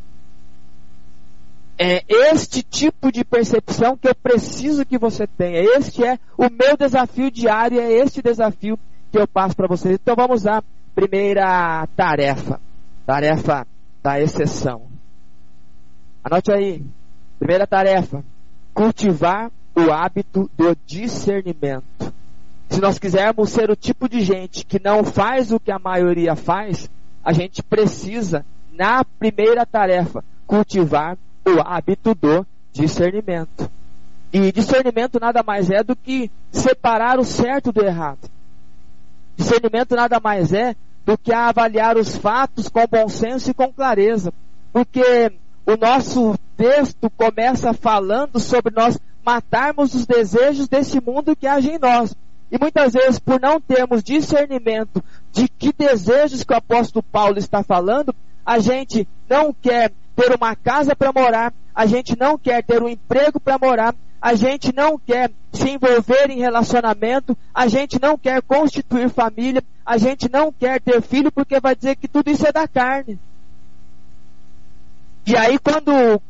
[1.77, 5.59] É este tipo de percepção que eu preciso que você tenha.
[5.77, 8.79] Este é o meu desafio diário, é este desafio
[9.11, 9.95] que eu passo para vocês.
[10.01, 10.63] Então vamos à
[10.95, 12.61] primeira tarefa.
[13.05, 13.67] Tarefa
[14.01, 14.83] da exceção.
[16.23, 16.83] Anote aí.
[17.37, 18.23] Primeira tarefa:
[18.73, 22.13] cultivar o hábito do discernimento.
[22.69, 26.35] Se nós quisermos ser o tipo de gente que não faz o que a maioria
[26.35, 26.89] faz,
[27.23, 33.69] a gente precisa, na primeira tarefa, cultivar o hábito do discernimento.
[34.33, 38.29] E discernimento nada mais é do que separar o certo do errado.
[39.37, 44.33] Discernimento nada mais é do que avaliar os fatos com bom senso e com clareza.
[44.73, 45.31] Porque
[45.65, 51.79] o nosso texto começa falando sobre nós matarmos os desejos desse mundo que age em
[51.79, 52.15] nós.
[52.51, 57.63] E muitas vezes, por não termos discernimento de que desejos que o apóstolo Paulo está
[57.63, 58.15] falando,
[58.45, 62.87] a gente não quer ter uma casa para morar, a gente não quer ter um
[62.87, 68.41] emprego para morar, a gente não quer se envolver em relacionamento, a gente não quer
[68.41, 72.51] constituir família, a gente não quer ter filho porque vai dizer que tudo isso é
[72.51, 73.19] da carne.
[75.27, 76.21] E aí quando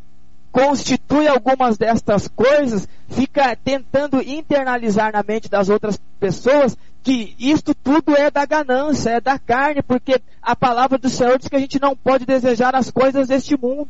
[0.56, 8.16] constitui algumas destas coisas, fica tentando internalizar na mente das outras pessoas que isto tudo
[8.16, 11.78] é da ganância, é da carne, porque a palavra do Senhor diz que a gente
[11.78, 13.90] não pode desejar as coisas deste mundo.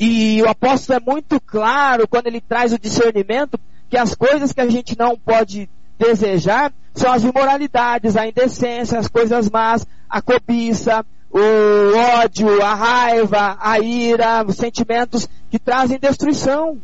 [0.00, 3.56] E o apóstolo é muito claro quando ele traz o discernimento
[3.88, 9.06] que as coisas que a gente não pode desejar são as imoralidades, a indecência, as
[9.06, 16.80] coisas más, a cobiça, o ódio, a raiva, a ira, os sentimentos que trazem destruição.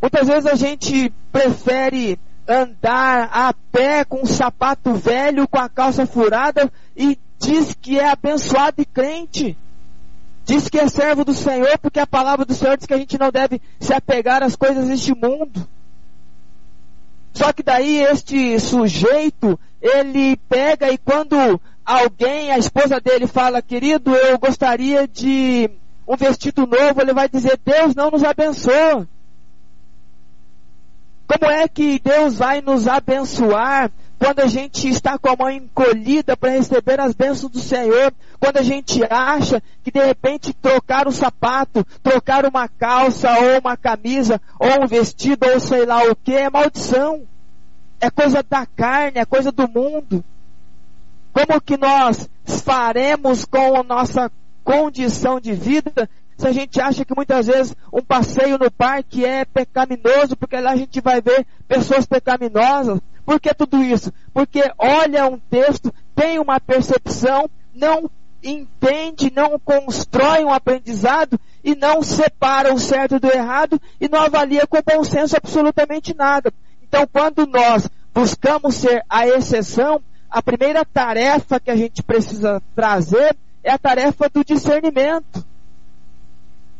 [0.00, 6.06] Muitas vezes a gente prefere andar a pé com um sapato velho, com a calça
[6.06, 9.56] furada e diz que é abençoado e crente.
[10.44, 13.18] Diz que é servo do Senhor porque a palavra do Senhor diz que a gente
[13.18, 15.66] não deve se apegar às coisas deste mundo.
[17.34, 24.14] Só que daí este sujeito, ele pega e quando alguém, a esposa dele fala, querido,
[24.14, 25.68] eu gostaria de
[26.06, 29.08] um vestido novo, ele vai dizer, Deus não nos abençoa.
[31.26, 36.36] Como é que Deus vai nos abençoar quando a gente está com a mão encolhida
[36.36, 41.12] para receber as bênçãos do Senhor, quando a gente acha que de repente trocar o
[41.12, 46.34] sapato, trocar uma calça ou uma camisa, ou um vestido, ou sei lá o que,
[46.34, 47.22] é maldição.
[48.00, 50.24] É coisa da carne, é coisa do mundo.
[51.32, 54.30] Como que nós faremos com a nossa
[54.62, 59.44] condição de vida se a gente acha que muitas vezes um passeio no parque é
[59.44, 63.00] pecaminoso, porque lá a gente vai ver pessoas pecaminosas.
[63.24, 64.12] Por que tudo isso?
[64.32, 68.10] Porque olha um texto, tem uma percepção, não
[68.42, 74.66] entende, não constrói um aprendizado e não separa o certo do errado e não avalia
[74.66, 76.52] com bom senso absolutamente nada.
[76.82, 83.36] Então, quando nós buscamos ser a exceção, a primeira tarefa que a gente precisa trazer
[83.62, 85.44] é a tarefa do discernimento.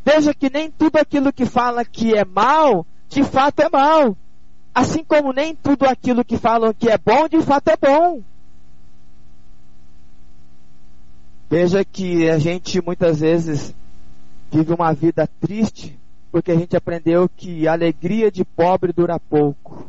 [0.05, 4.15] Veja que nem tudo aquilo que fala que é mal, de fato é mal.
[4.75, 8.23] Assim como nem tudo aquilo que falam que é bom, de fato é bom.
[11.49, 13.73] Veja que a gente muitas vezes
[14.51, 15.97] vive uma vida triste
[16.35, 19.89] porque a gente aprendeu que a alegria de pobre dura pouco.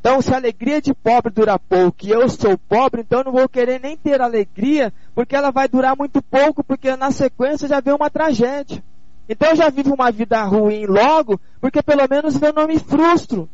[0.00, 3.32] Então, se a alegria de pobre dura pouco e eu sou pobre, então eu não
[3.32, 7.80] vou querer nem ter alegria, porque ela vai durar muito pouco, porque na sequência já
[7.80, 8.84] vem uma tragédia.
[9.28, 13.48] Então eu já vivo uma vida ruim logo, porque pelo menos eu não me frustro.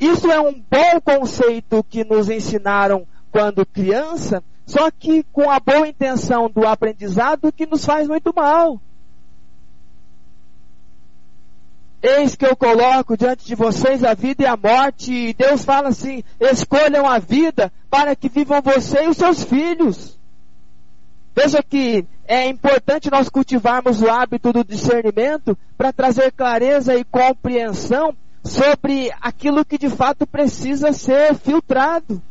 [0.00, 5.86] Isso é um bom conceito que nos ensinaram quando criança, só que com a boa
[5.86, 8.80] intenção do aprendizado que nos faz muito mal.
[12.02, 15.88] Eis que eu coloco diante de vocês a vida e a morte, e Deus fala
[15.88, 20.18] assim: escolham a vida para que vivam você e os seus filhos.
[21.34, 28.14] Veja que é importante nós cultivarmos o hábito do discernimento para trazer clareza e compreensão
[28.42, 32.22] sobre aquilo que de fato precisa ser filtrado.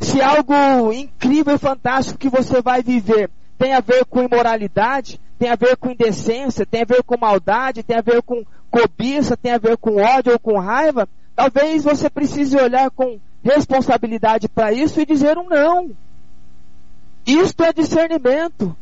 [0.00, 5.48] Se algo incrível e fantástico que você vai viver tem a ver com imoralidade, tem
[5.48, 9.52] a ver com indecência, tem a ver com maldade, tem a ver com cobiça, tem
[9.52, 15.00] a ver com ódio ou com raiva, talvez você precise olhar com responsabilidade para isso
[15.00, 15.92] e dizer um não.
[17.26, 18.76] Isto é discernimento.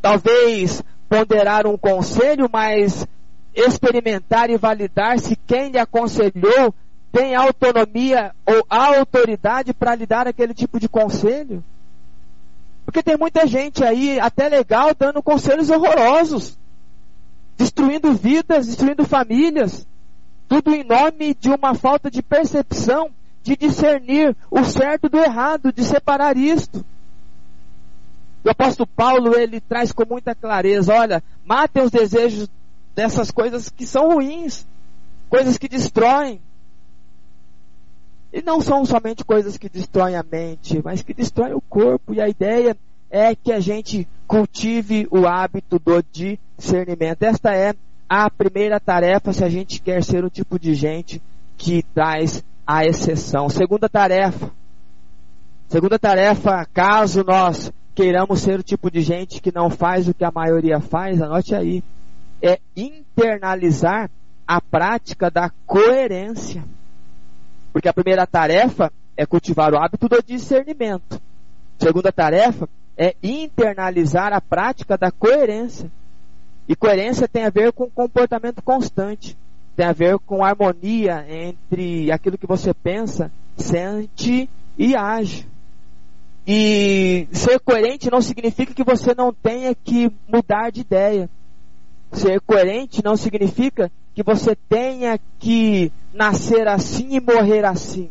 [0.00, 3.06] Talvez ponderar um conselho, mas
[3.54, 6.74] experimentar e validar se quem lhe aconselhou
[7.10, 11.64] tem autonomia ou autoridade para lhe dar aquele tipo de conselho.
[12.84, 16.58] Porque tem muita gente aí, até legal, dando conselhos horrorosos,
[17.56, 19.86] destruindo vidas, destruindo famílias,
[20.46, 23.10] tudo em nome de uma falta de percepção,
[23.46, 26.84] de discernir o certo do errado, de separar isto.
[28.44, 32.48] O apóstolo Paulo, ele traz com muita clareza, olha, matem os desejos
[32.92, 34.66] dessas coisas que são ruins,
[35.30, 36.40] coisas que destroem.
[38.32, 42.12] E não são somente coisas que destroem a mente, mas que destroem o corpo.
[42.14, 42.76] E a ideia
[43.08, 47.22] é que a gente cultive o hábito do discernimento.
[47.22, 47.74] Esta é
[48.08, 51.22] a primeira tarefa se a gente quer ser o tipo de gente
[51.56, 53.48] que traz a exceção.
[53.48, 54.50] Segunda tarefa.
[55.68, 60.24] Segunda tarefa, caso nós queiramos ser o tipo de gente que não faz o que
[60.24, 61.82] a maioria faz, anote aí,
[62.42, 64.10] é internalizar
[64.46, 66.62] a prática da coerência.
[67.72, 71.20] Porque a primeira tarefa é cultivar o hábito do discernimento.
[71.80, 75.90] A segunda tarefa é internalizar a prática da coerência.
[76.68, 79.36] E coerência tem a ver com comportamento constante,
[79.76, 84.48] tem a ver com harmonia entre aquilo que você pensa, sente
[84.78, 85.46] e age.
[86.46, 91.28] E ser coerente não significa que você não tenha que mudar de ideia.
[92.12, 98.08] Ser coerente não significa que você tenha que nascer assim e morrer assim.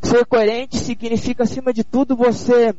[0.00, 2.74] Ser coerente significa, acima de tudo, você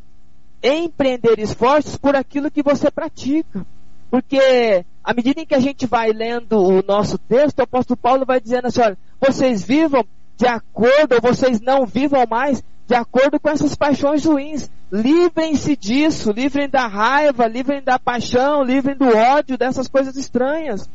[0.64, 3.66] empreender esforços por aquilo que você pratica.
[4.12, 8.26] Porque à medida em que a gente vai lendo o nosso texto, o apóstolo Paulo
[8.26, 10.06] vai dizendo assim: olha, vocês vivam
[10.36, 14.70] de acordo, ou vocês não vivam mais de acordo com essas paixões ruins.
[14.92, 20.90] Livrem-se disso, livrem da raiva, livrem da paixão, livrem do ódio, dessas coisas estranhas.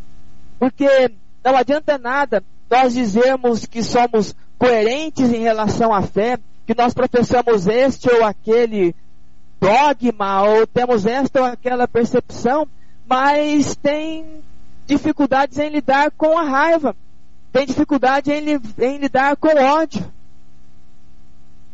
[0.58, 0.86] Porque
[1.42, 7.66] não adianta nada nós dizermos que somos coerentes em relação à fé, que nós professamos
[7.66, 8.94] este ou aquele
[9.58, 12.68] dogma, ou temos esta ou aquela percepção,
[13.06, 14.42] mas tem
[14.86, 16.96] dificuldades em lidar com a raiva,
[17.52, 20.04] tem dificuldade em, em lidar com o ódio.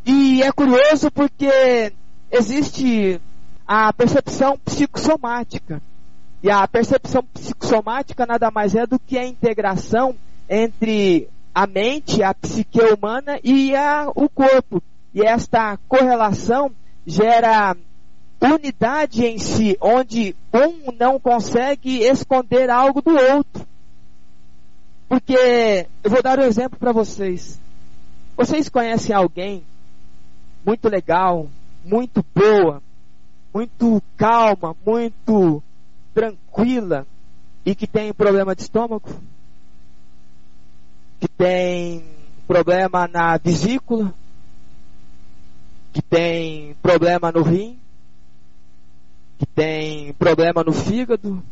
[0.05, 1.93] E é curioso porque
[2.31, 3.19] existe
[3.67, 5.81] a percepção psicossomática.
[6.41, 10.15] E a percepção psicossomática nada mais é do que a integração
[10.49, 14.83] entre a mente, a psique humana e a, o corpo.
[15.13, 16.71] E esta correlação
[17.05, 17.75] gera
[18.41, 23.65] unidade em si, onde um não consegue esconder algo do outro.
[25.07, 27.59] Porque eu vou dar um exemplo para vocês.
[28.35, 29.63] Vocês conhecem alguém
[30.65, 31.47] muito legal,
[31.83, 32.81] muito boa,
[33.53, 35.61] muito calma, muito
[36.13, 37.05] tranquila
[37.65, 39.09] e que tem problema de estômago?
[41.19, 42.03] Que tem
[42.47, 44.13] problema na vesícula?
[45.93, 47.79] Que tem problema no rim?
[49.43, 51.43] Que tem problema no fígado.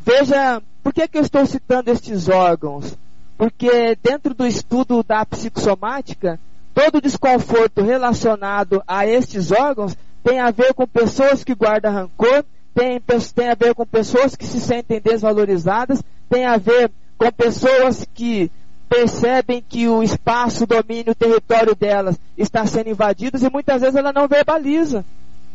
[0.00, 2.96] Veja, por que, que eu estou citando estes órgãos?
[3.36, 6.38] Porque dentro do estudo da psicossomática,
[6.72, 12.44] todo desconforto relacionado a estes órgãos tem a ver com pessoas que guardam rancor,
[12.74, 13.00] tem,
[13.34, 18.50] tem a ver com pessoas que se sentem desvalorizadas, tem a ver com pessoas que
[18.88, 23.96] percebem que o espaço, o domínio, o território delas está sendo invadido e muitas vezes
[23.96, 25.04] ela não verbaliza.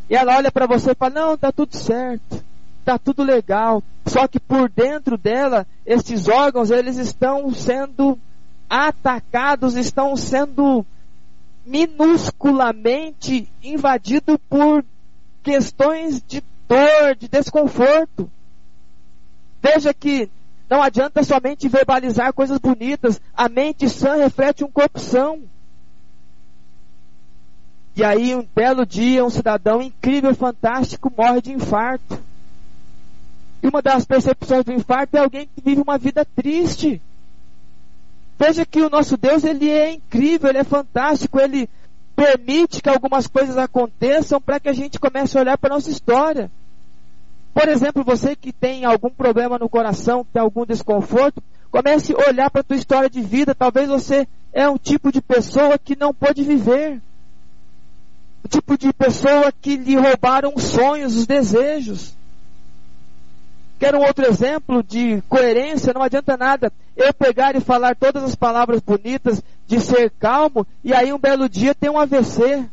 [0.08, 2.44] E ela olha para você e fala: Não, tá tudo certo,
[2.84, 3.82] tá tudo legal.
[4.06, 8.18] Só que por dentro dela, esses órgãos eles estão sendo
[8.68, 10.84] atacados, estão sendo
[11.64, 14.84] minusculamente invadidos por
[15.42, 18.30] questões de dor, de desconforto.
[19.62, 20.28] Veja que
[20.68, 25.42] não adianta somente verbalizar coisas bonitas, a mente sã reflete um corpo são.
[27.94, 32.18] E aí, um belo dia, um cidadão incrível, fantástico, morre de infarto.
[33.62, 37.00] E uma das percepções do infarto é alguém que vive uma vida triste.
[38.38, 41.68] Veja que o nosso Deus, ele é incrível, ele é fantástico, ele
[42.16, 45.90] permite que algumas coisas aconteçam para que a gente comece a olhar para a nossa
[45.90, 46.50] história.
[47.52, 52.28] Por exemplo, você que tem algum problema no coração, que tem algum desconforto, comece a
[52.30, 53.54] olhar para a tua história de vida.
[53.54, 57.00] Talvez você é um tipo de pessoa que não pôde viver
[58.52, 62.14] tipo de pessoa que lhe roubaram os sonhos, os desejos.
[63.78, 68.34] Quero um outro exemplo de coerência, não adianta nada eu pegar e falar todas as
[68.34, 72.68] palavras bonitas de ser calmo e aí um belo dia tem um AVC.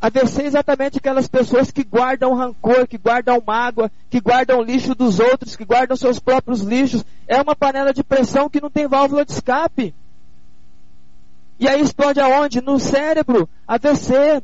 [0.00, 5.18] AVC é exatamente aquelas pessoas que guardam rancor, que guardam mágoa, que guardam lixo dos
[5.18, 7.04] outros, que guardam seus próprios lixos.
[7.26, 9.92] É uma panela de pressão que não tem válvula de escape.
[11.58, 12.60] E aí explode aonde?
[12.60, 14.40] No cérebro, AVC,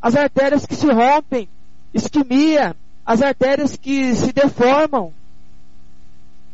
[0.00, 1.48] as artérias que se rompem,
[1.92, 5.12] isquemia, as artérias que se deformam.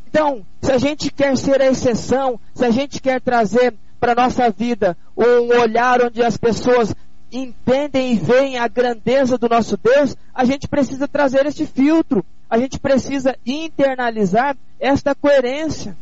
[0.09, 4.15] Então, se a gente quer ser a exceção, se a gente quer trazer para a
[4.15, 6.95] nossa vida um olhar onde as pessoas
[7.33, 12.59] entendem e veem a grandeza do nosso Deus, a gente precisa trazer este filtro, a
[12.59, 15.97] gente precisa internalizar esta coerência.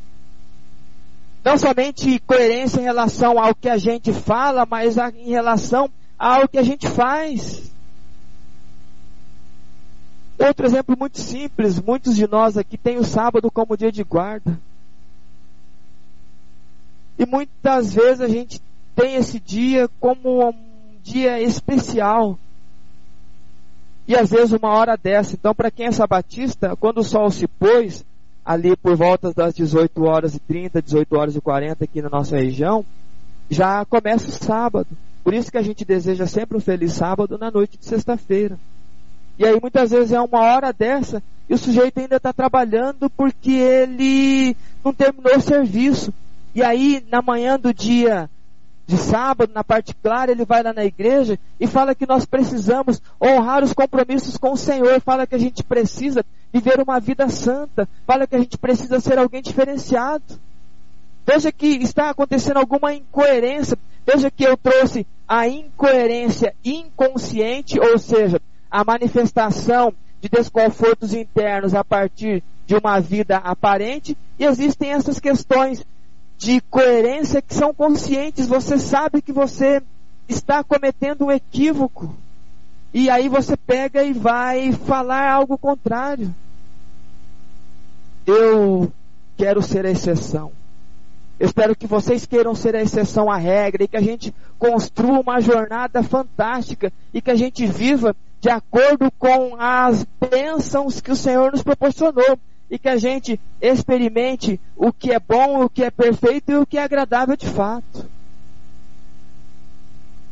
[1.44, 5.90] Não somente coerência em relação ao que a gente fala, mas em relação
[6.22, 7.68] ao que a gente faz.
[10.38, 14.56] Outro exemplo muito simples, muitos de nós aqui têm o sábado como dia de guarda.
[17.18, 18.62] E muitas vezes a gente
[18.94, 20.54] tem esse dia como um
[21.02, 22.38] dia especial.
[24.06, 25.34] E às vezes uma hora dessa.
[25.34, 28.04] Então, para quem é sabatista, quando o sol se pôs,
[28.44, 32.36] ali por volta das 18 horas e 30, 18 horas e 40 aqui na nossa
[32.36, 32.84] região,
[33.50, 34.88] já começa o sábado.
[35.22, 38.58] Por isso que a gente deseja sempre um feliz sábado na noite de sexta-feira.
[39.38, 43.52] E aí muitas vezes é uma hora dessa e o sujeito ainda está trabalhando porque
[43.52, 46.12] ele não terminou o serviço.
[46.54, 48.28] E aí na manhã do dia
[48.86, 53.00] de sábado, na parte clara, ele vai lá na igreja e fala que nós precisamos
[53.20, 57.88] honrar os compromissos com o Senhor, fala que a gente precisa viver uma vida santa,
[58.06, 60.22] fala que a gente precisa ser alguém diferenciado.
[61.24, 63.78] Veja que está acontecendo alguma incoerência.
[64.06, 68.40] Veja que eu trouxe a incoerência inconsciente, ou seja,
[68.70, 75.84] a manifestação de desconfortos internos a partir de uma vida aparente, e existem essas questões
[76.38, 78.46] de coerência que são conscientes.
[78.46, 79.82] Você sabe que você
[80.28, 82.14] está cometendo um equívoco.
[82.92, 86.34] E aí você pega e vai falar algo contrário.
[88.26, 88.92] Eu
[89.36, 90.52] quero ser a exceção.
[91.42, 95.40] Espero que vocês queiram ser a exceção à regra e que a gente construa uma
[95.40, 101.50] jornada fantástica e que a gente viva de acordo com as bênçãos que o Senhor
[101.50, 102.38] nos proporcionou
[102.70, 106.64] e que a gente experimente o que é bom, o que é perfeito e o
[106.64, 108.08] que é agradável de fato.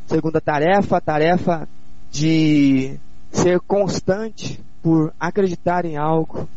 [0.06, 1.68] Segunda tarefa, a tarefa
[2.08, 3.00] de
[3.32, 6.48] ser constante por acreditar em algo.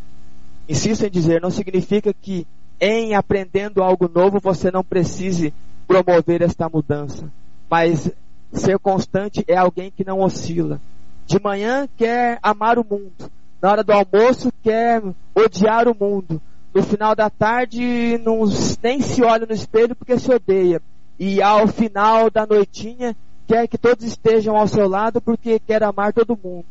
[0.69, 2.45] Insisto em dizer, não significa que
[2.80, 5.53] em aprendendo algo novo você não precise
[5.88, 7.32] promover esta mudança,
[7.69, 8.11] mas
[8.51, 10.80] ser constante é alguém que não oscila
[11.26, 13.32] de manhã quer amar o mundo.
[13.61, 15.01] Na hora do almoço quer
[15.34, 16.41] odiar o mundo.
[16.74, 18.43] No final da tarde não,
[18.82, 20.82] nem se olha no espelho porque se odeia.
[21.19, 23.15] E ao final da noitinha
[23.47, 26.65] quer que todos estejam ao seu lado porque quer amar todo mundo.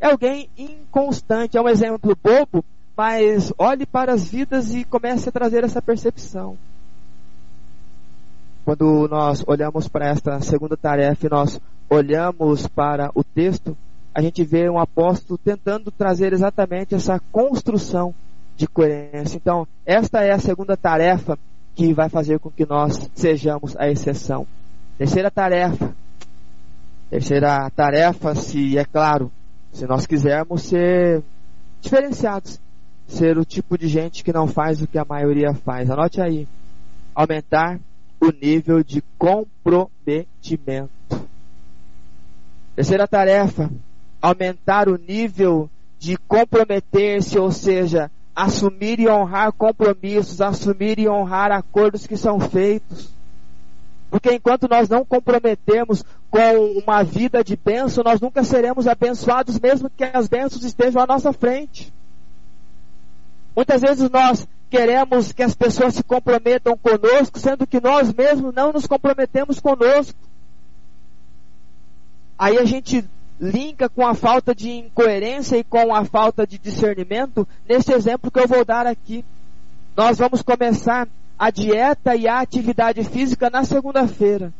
[0.00, 2.64] É alguém inconstante, é um exemplo bobo,
[2.96, 6.56] mas olhe para as vidas e comece a trazer essa percepção.
[8.64, 13.76] Quando nós olhamos para esta segunda tarefa e nós olhamos para o texto,
[14.14, 18.14] a gente vê um apóstolo tentando trazer exatamente essa construção
[18.56, 19.36] de coerência.
[19.36, 21.38] Então, esta é a segunda tarefa
[21.74, 24.46] que vai fazer com que nós sejamos a exceção.
[24.98, 25.94] Terceira tarefa.
[27.10, 29.30] Terceira tarefa, se é claro,
[29.72, 31.22] se nós quisermos ser
[31.80, 32.60] diferenciados,
[33.12, 35.90] ser o tipo de gente que não faz o que a maioria faz.
[35.90, 36.48] Anote aí.
[37.14, 37.78] Aumentar
[38.20, 40.90] o nível de comprometimento.
[42.74, 43.70] Terceira tarefa,
[44.20, 52.06] aumentar o nível de comprometer-se, ou seja, assumir e honrar compromissos, assumir e honrar acordos
[52.06, 53.12] que são feitos.
[54.10, 59.90] Porque enquanto nós não comprometemos com uma vida de bênção, nós nunca seremos abençoados, mesmo
[59.90, 61.92] que as bênçãos estejam à nossa frente.
[63.54, 68.72] Muitas vezes nós queremos que as pessoas se comprometam conosco, sendo que nós mesmos não
[68.72, 70.18] nos comprometemos conosco.
[72.38, 73.04] Aí a gente
[73.38, 78.40] linka com a falta de incoerência e com a falta de discernimento nesse exemplo que
[78.40, 79.24] eu vou dar aqui.
[79.96, 81.06] Nós vamos começar
[81.38, 84.52] a dieta e a atividade física na segunda-feira.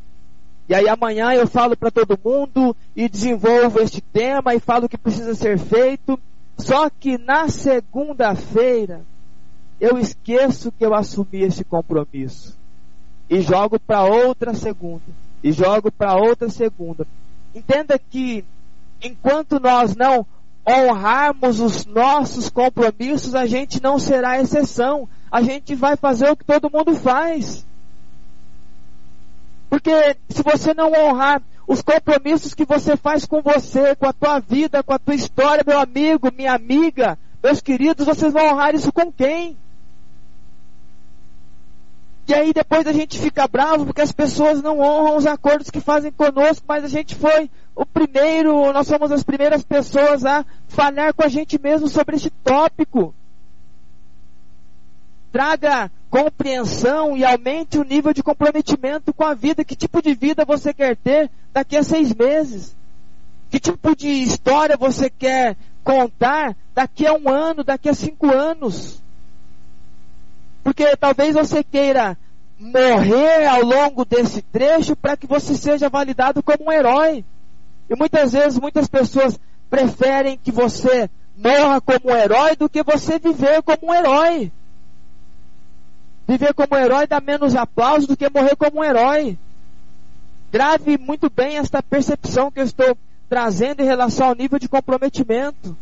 [0.68, 4.88] E aí amanhã eu falo para todo mundo e desenvolvo este tema e falo o
[4.88, 6.18] que precisa ser feito.
[6.58, 9.02] Só que na segunda-feira
[9.80, 12.56] eu esqueço que eu assumi esse compromisso.
[13.28, 15.02] E jogo para outra segunda.
[15.42, 17.06] E jogo para outra segunda.
[17.54, 18.44] Entenda que
[19.02, 20.26] enquanto nós não
[20.68, 25.08] honrarmos os nossos compromissos, a gente não será exceção.
[25.30, 27.66] A gente vai fazer o que todo mundo faz.
[29.68, 34.40] Porque se você não honrar os compromissos que você faz com você, com a tua
[34.40, 38.92] vida, com a tua história, meu amigo, minha amiga, meus queridos, vocês vão honrar isso
[38.92, 39.56] com quem?
[42.28, 45.80] E aí depois a gente fica bravo porque as pessoas não honram os acordos que
[45.80, 51.12] fazem conosco, mas a gente foi o primeiro, nós somos as primeiras pessoas a falhar
[51.14, 53.14] com a gente mesmo sobre este tópico.
[55.32, 59.64] Traga compreensão e aumente o nível de comprometimento com a vida.
[59.64, 61.30] Que tipo de vida você quer ter?
[61.52, 62.74] daqui a seis meses?
[63.50, 69.02] Que tipo de história você quer contar daqui a um ano, daqui a cinco anos?
[70.62, 72.16] Porque talvez você queira
[72.58, 77.24] morrer ao longo desse trecho para que você seja validado como um herói.
[77.90, 83.18] E muitas vezes muitas pessoas preferem que você morra como um herói do que você
[83.18, 84.52] viver como um herói.
[86.32, 89.36] Viver como um herói dá menos aplauso do que morrer como um herói.
[90.50, 92.96] Grave muito bem esta percepção que eu estou
[93.28, 95.76] trazendo em relação ao nível de comprometimento.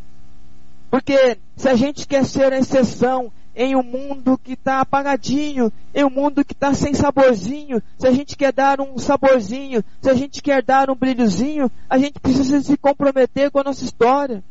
[0.90, 6.04] Porque se a gente quer ser a exceção em um mundo que está apagadinho, em
[6.04, 10.14] um mundo que está sem saborzinho, se a gente quer dar um saborzinho, se a
[10.14, 14.42] gente quer dar um brilhozinho, a gente precisa se comprometer com a nossa história,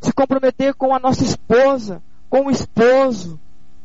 [0.00, 3.38] se comprometer com a nossa esposa, com o esposo,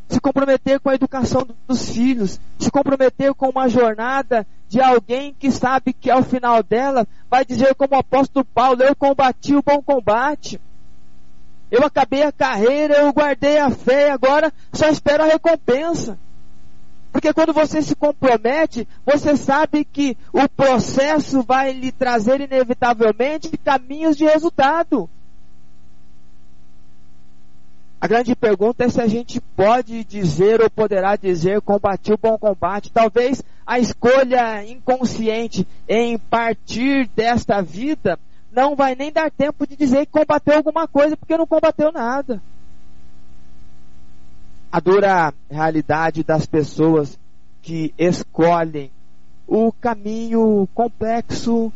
[0.08, 5.52] se comprometer com a educação dos filhos, se comprometer com uma jornada de alguém que
[5.52, 9.82] sabe que ao final dela vai dizer como o apóstolo Paulo, eu combati o bom
[9.82, 10.60] combate.
[11.72, 16.18] Eu acabei a carreira, eu guardei a fé, agora só espero a recompensa.
[17.12, 24.18] Porque quando você se compromete, você sabe que o processo vai lhe trazer inevitavelmente caminhos
[24.18, 25.10] de resultado.
[28.00, 32.38] A grande pergunta é se a gente pode dizer ou poderá dizer combati o bom
[32.38, 32.92] combate.
[32.92, 38.20] Talvez a escolha inconsciente em partir desta vida
[38.52, 42.42] não vai nem dar tempo de dizer que combateu alguma coisa porque não combateu nada.
[44.72, 47.18] A dura realidade das pessoas
[47.62, 48.92] que escolhem
[49.48, 51.72] o caminho complexo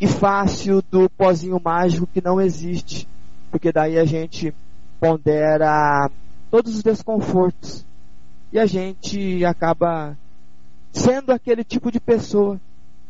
[0.00, 3.08] e fácil do pozinho mágico que não existe,
[3.50, 4.54] porque daí a gente
[5.00, 6.10] pondera
[6.50, 7.84] todos os desconfortos.
[8.52, 10.16] E a gente acaba
[10.92, 12.60] sendo aquele tipo de pessoa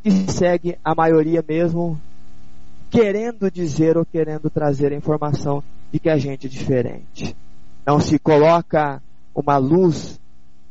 [0.03, 2.01] que segue a maioria mesmo,
[2.91, 5.62] querendo dizer ou querendo trazer a informação
[5.93, 7.36] de que a gente é diferente.
[7.86, 9.03] Não se coloca
[9.34, 10.20] uma luz,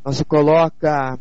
[0.06, 1.18] não se coloca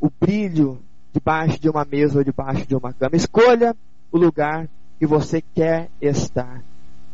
[0.00, 0.80] o brilho
[1.12, 3.16] debaixo de uma mesa ou debaixo de uma cama.
[3.16, 3.74] Escolha
[4.12, 4.68] o lugar
[4.98, 6.62] que você quer estar.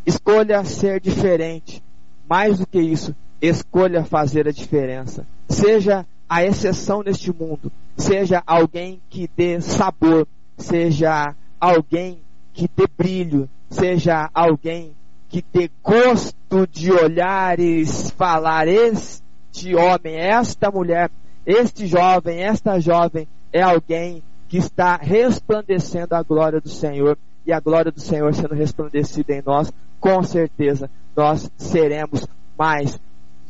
[0.05, 1.83] Escolha ser diferente.
[2.29, 5.27] Mais do que isso, escolha fazer a diferença.
[5.49, 7.71] Seja a exceção neste mundo.
[7.97, 10.27] Seja alguém que dê sabor.
[10.57, 12.21] Seja alguém
[12.53, 13.49] que dê brilho.
[13.69, 14.93] Seja alguém
[15.29, 17.85] que dê gosto de olhar e
[18.17, 21.11] falar: Este homem, esta mulher,
[21.45, 27.17] este jovem, esta jovem é alguém que está resplandecendo a glória do Senhor
[27.47, 32.27] e a glória do Senhor sendo resplandecida em nós, com certeza nós seremos
[32.59, 32.99] mais,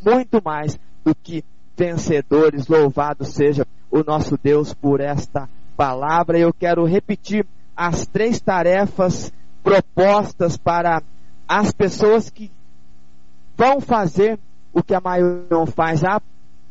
[0.05, 1.45] muito mais do que
[1.76, 2.66] vencedores.
[2.66, 6.38] Louvado seja o nosso Deus por esta palavra.
[6.38, 9.32] Eu quero repetir as três tarefas
[9.62, 11.03] propostas para
[11.49, 12.51] as pessoas que
[13.57, 14.38] vão fazer
[14.72, 16.20] o que a maioria não faz, ah,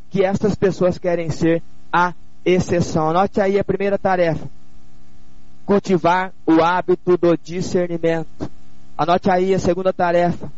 [0.09, 1.61] que estas pessoas querem ser
[1.91, 2.13] a
[2.43, 3.09] exceção.
[3.09, 4.49] Anote aí a primeira tarefa:
[5.71, 8.51] cultivar o hábito do discernimento.
[8.97, 10.51] Anote aí a segunda tarefa: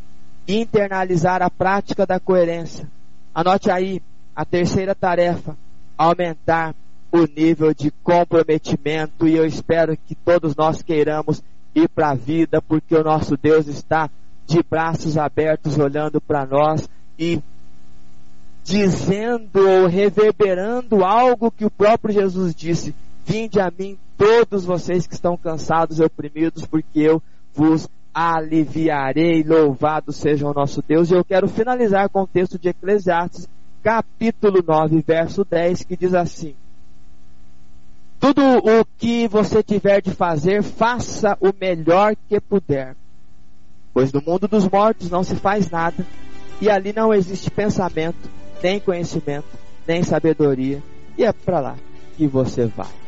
[0.48, 2.90] internalizar a prática da coerência.
[3.32, 4.02] Anote aí
[4.36, 5.56] a terceira tarefa:
[5.96, 6.74] aumentar
[7.12, 9.28] o nível de comprometimento.
[9.28, 11.44] E eu espero que todos nós queiramos
[11.76, 14.10] ir para a vida, porque o nosso Deus está
[14.48, 16.90] de braços abertos olhando para nós
[17.20, 17.40] e
[18.64, 25.14] dizendo ou reverberando algo que o próprio Jesus disse: Vinde a mim todos vocês que
[25.14, 27.22] estão cansados e oprimidos, porque eu
[27.54, 29.44] vos aliviarei.
[29.44, 31.10] Louvado seja o nosso Deus.
[31.10, 33.48] E eu quero finalizar com o texto de Eclesiastes,
[33.82, 36.56] capítulo 9, verso 10, que diz assim:
[38.20, 42.96] Tudo o que você tiver de fazer, faça o melhor que puder.
[43.94, 46.06] Pois no mundo dos mortos não se faz nada,
[46.60, 48.30] e ali não existe pensamento,
[48.62, 49.48] nem conhecimento,
[49.88, 50.82] nem sabedoria,
[51.16, 51.76] e é para lá
[52.18, 53.03] que você vai.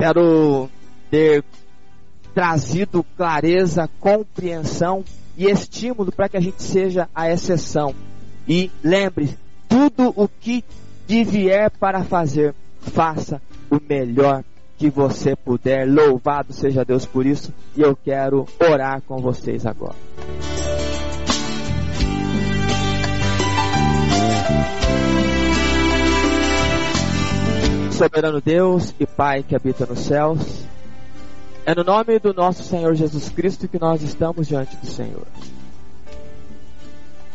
[0.00, 0.70] Espero
[1.10, 1.44] ter
[2.34, 5.04] trazido clareza, compreensão
[5.36, 7.94] e estímulo para que a gente seja a exceção.
[8.48, 9.36] E lembre,
[9.68, 10.64] tudo o que
[11.06, 14.42] te vier para fazer, faça o melhor
[14.78, 15.86] que você puder.
[15.86, 17.52] Louvado seja Deus por isso.
[17.76, 19.96] E eu quero orar com vocês agora.
[28.00, 30.64] Soberano Deus e Pai que habita nos céus,
[31.66, 35.26] é no nome do nosso Senhor Jesus Cristo que nós estamos diante do Senhor.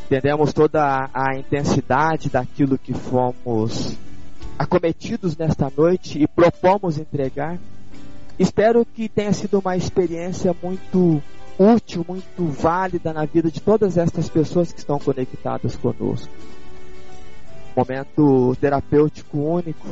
[0.06, 3.96] Entendemos toda a, intensidade daquilo que fomos
[4.58, 7.60] acometidos nesta noite e propomos entregar.
[8.40, 11.22] Espero que tenha sido uma experiência muito
[11.60, 16.34] útil, muito válida na vida de todas estas pessoas que estão conectadas conosco.
[17.76, 19.88] Momento terapêutico único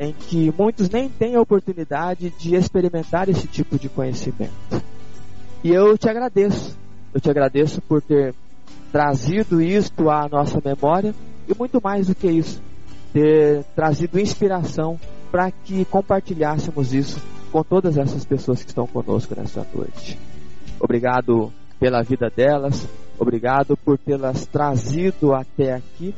[0.00, 4.82] em que muitos nem têm a oportunidade de experimentar esse tipo de conhecimento.
[5.62, 6.74] E eu te agradeço,
[7.12, 8.34] eu te agradeço por ter
[8.90, 11.14] trazido isto à nossa memória
[11.46, 12.62] e muito mais do que isso,
[13.12, 14.98] ter trazido inspiração
[15.30, 17.20] para que compartilhássemos isso
[17.52, 20.18] com todas essas pessoas que estão conosco nessa noite.
[20.80, 22.88] Obrigado pela vida delas,
[23.18, 26.14] obrigado por tê-las trazido até aqui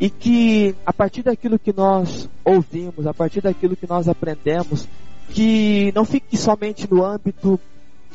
[0.00, 4.88] e que a partir daquilo que nós ouvimos, a partir daquilo que nós aprendemos,
[5.30, 7.58] que não fique somente no âmbito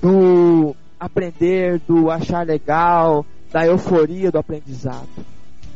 [0.01, 5.07] do aprender, do achar legal, da euforia do aprendizado,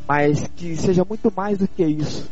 [0.06, 2.30] mas que seja muito mais do que isso,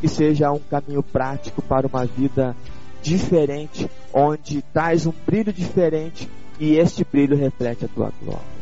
[0.00, 2.56] que seja um caminho prático para uma vida
[3.02, 8.58] diferente, onde traz um brilho diferente e este brilho reflete a tua glória.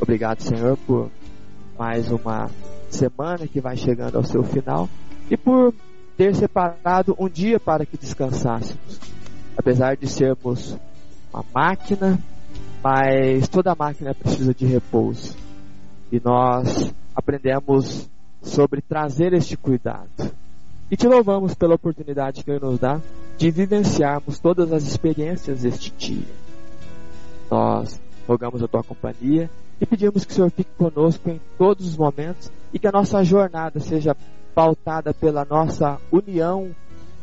[0.00, 1.10] Obrigado, Senhor, por
[1.78, 2.50] mais uma
[2.94, 4.88] semana que vai chegando ao seu final
[5.30, 5.74] e por
[6.16, 9.00] ter separado um dia para que descansássemos.
[9.56, 10.76] Apesar de sermos
[11.32, 12.18] uma máquina,
[12.82, 15.36] mas toda máquina precisa de repouso.
[16.10, 18.08] E nós aprendemos
[18.42, 20.08] sobre trazer este cuidado.
[20.90, 23.00] E te louvamos pela oportunidade que nos dá
[23.38, 26.34] de vivenciarmos todas as experiências deste dia.
[27.50, 29.48] Nós rogamos a tua companhia
[29.80, 33.22] e pedimos que o Senhor fique conosco em todos os momentos e que a nossa
[33.24, 34.16] jornada seja
[34.54, 36.70] pautada pela nossa união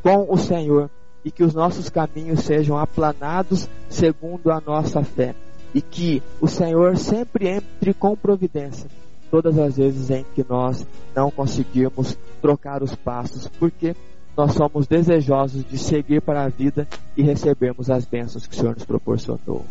[0.02, 0.90] com o Senhor.
[1.26, 5.36] E que os nossos caminhos sejam aplanados segundo a nossa fé.
[5.74, 8.90] E que o Senhor sempre entre com providência
[9.30, 10.86] todas as vezes em que nós
[11.16, 13.96] não conseguirmos trocar os passos, porque
[14.36, 18.76] nós somos desejosos de seguir para a vida e recebermos as bênçãos que o Senhor
[18.76, 19.66] nos proporcionou.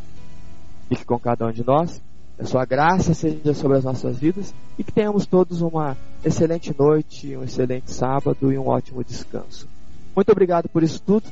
[0.88, 2.02] Fique com cada um de nós
[2.38, 7.36] a sua graça seja sobre as nossas vidas e que tenhamos todos uma excelente noite,
[7.36, 9.68] um excelente sábado e um ótimo descanso.
[10.14, 11.24] Muito obrigado por isso tudo.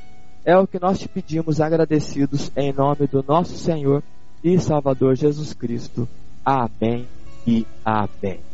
[0.44, 4.02] É o que nós te pedimos agradecidos em nome do nosso Senhor
[4.42, 6.09] e Salvador Jesus Cristo.
[6.44, 7.07] Amém
[7.46, 8.53] e amém.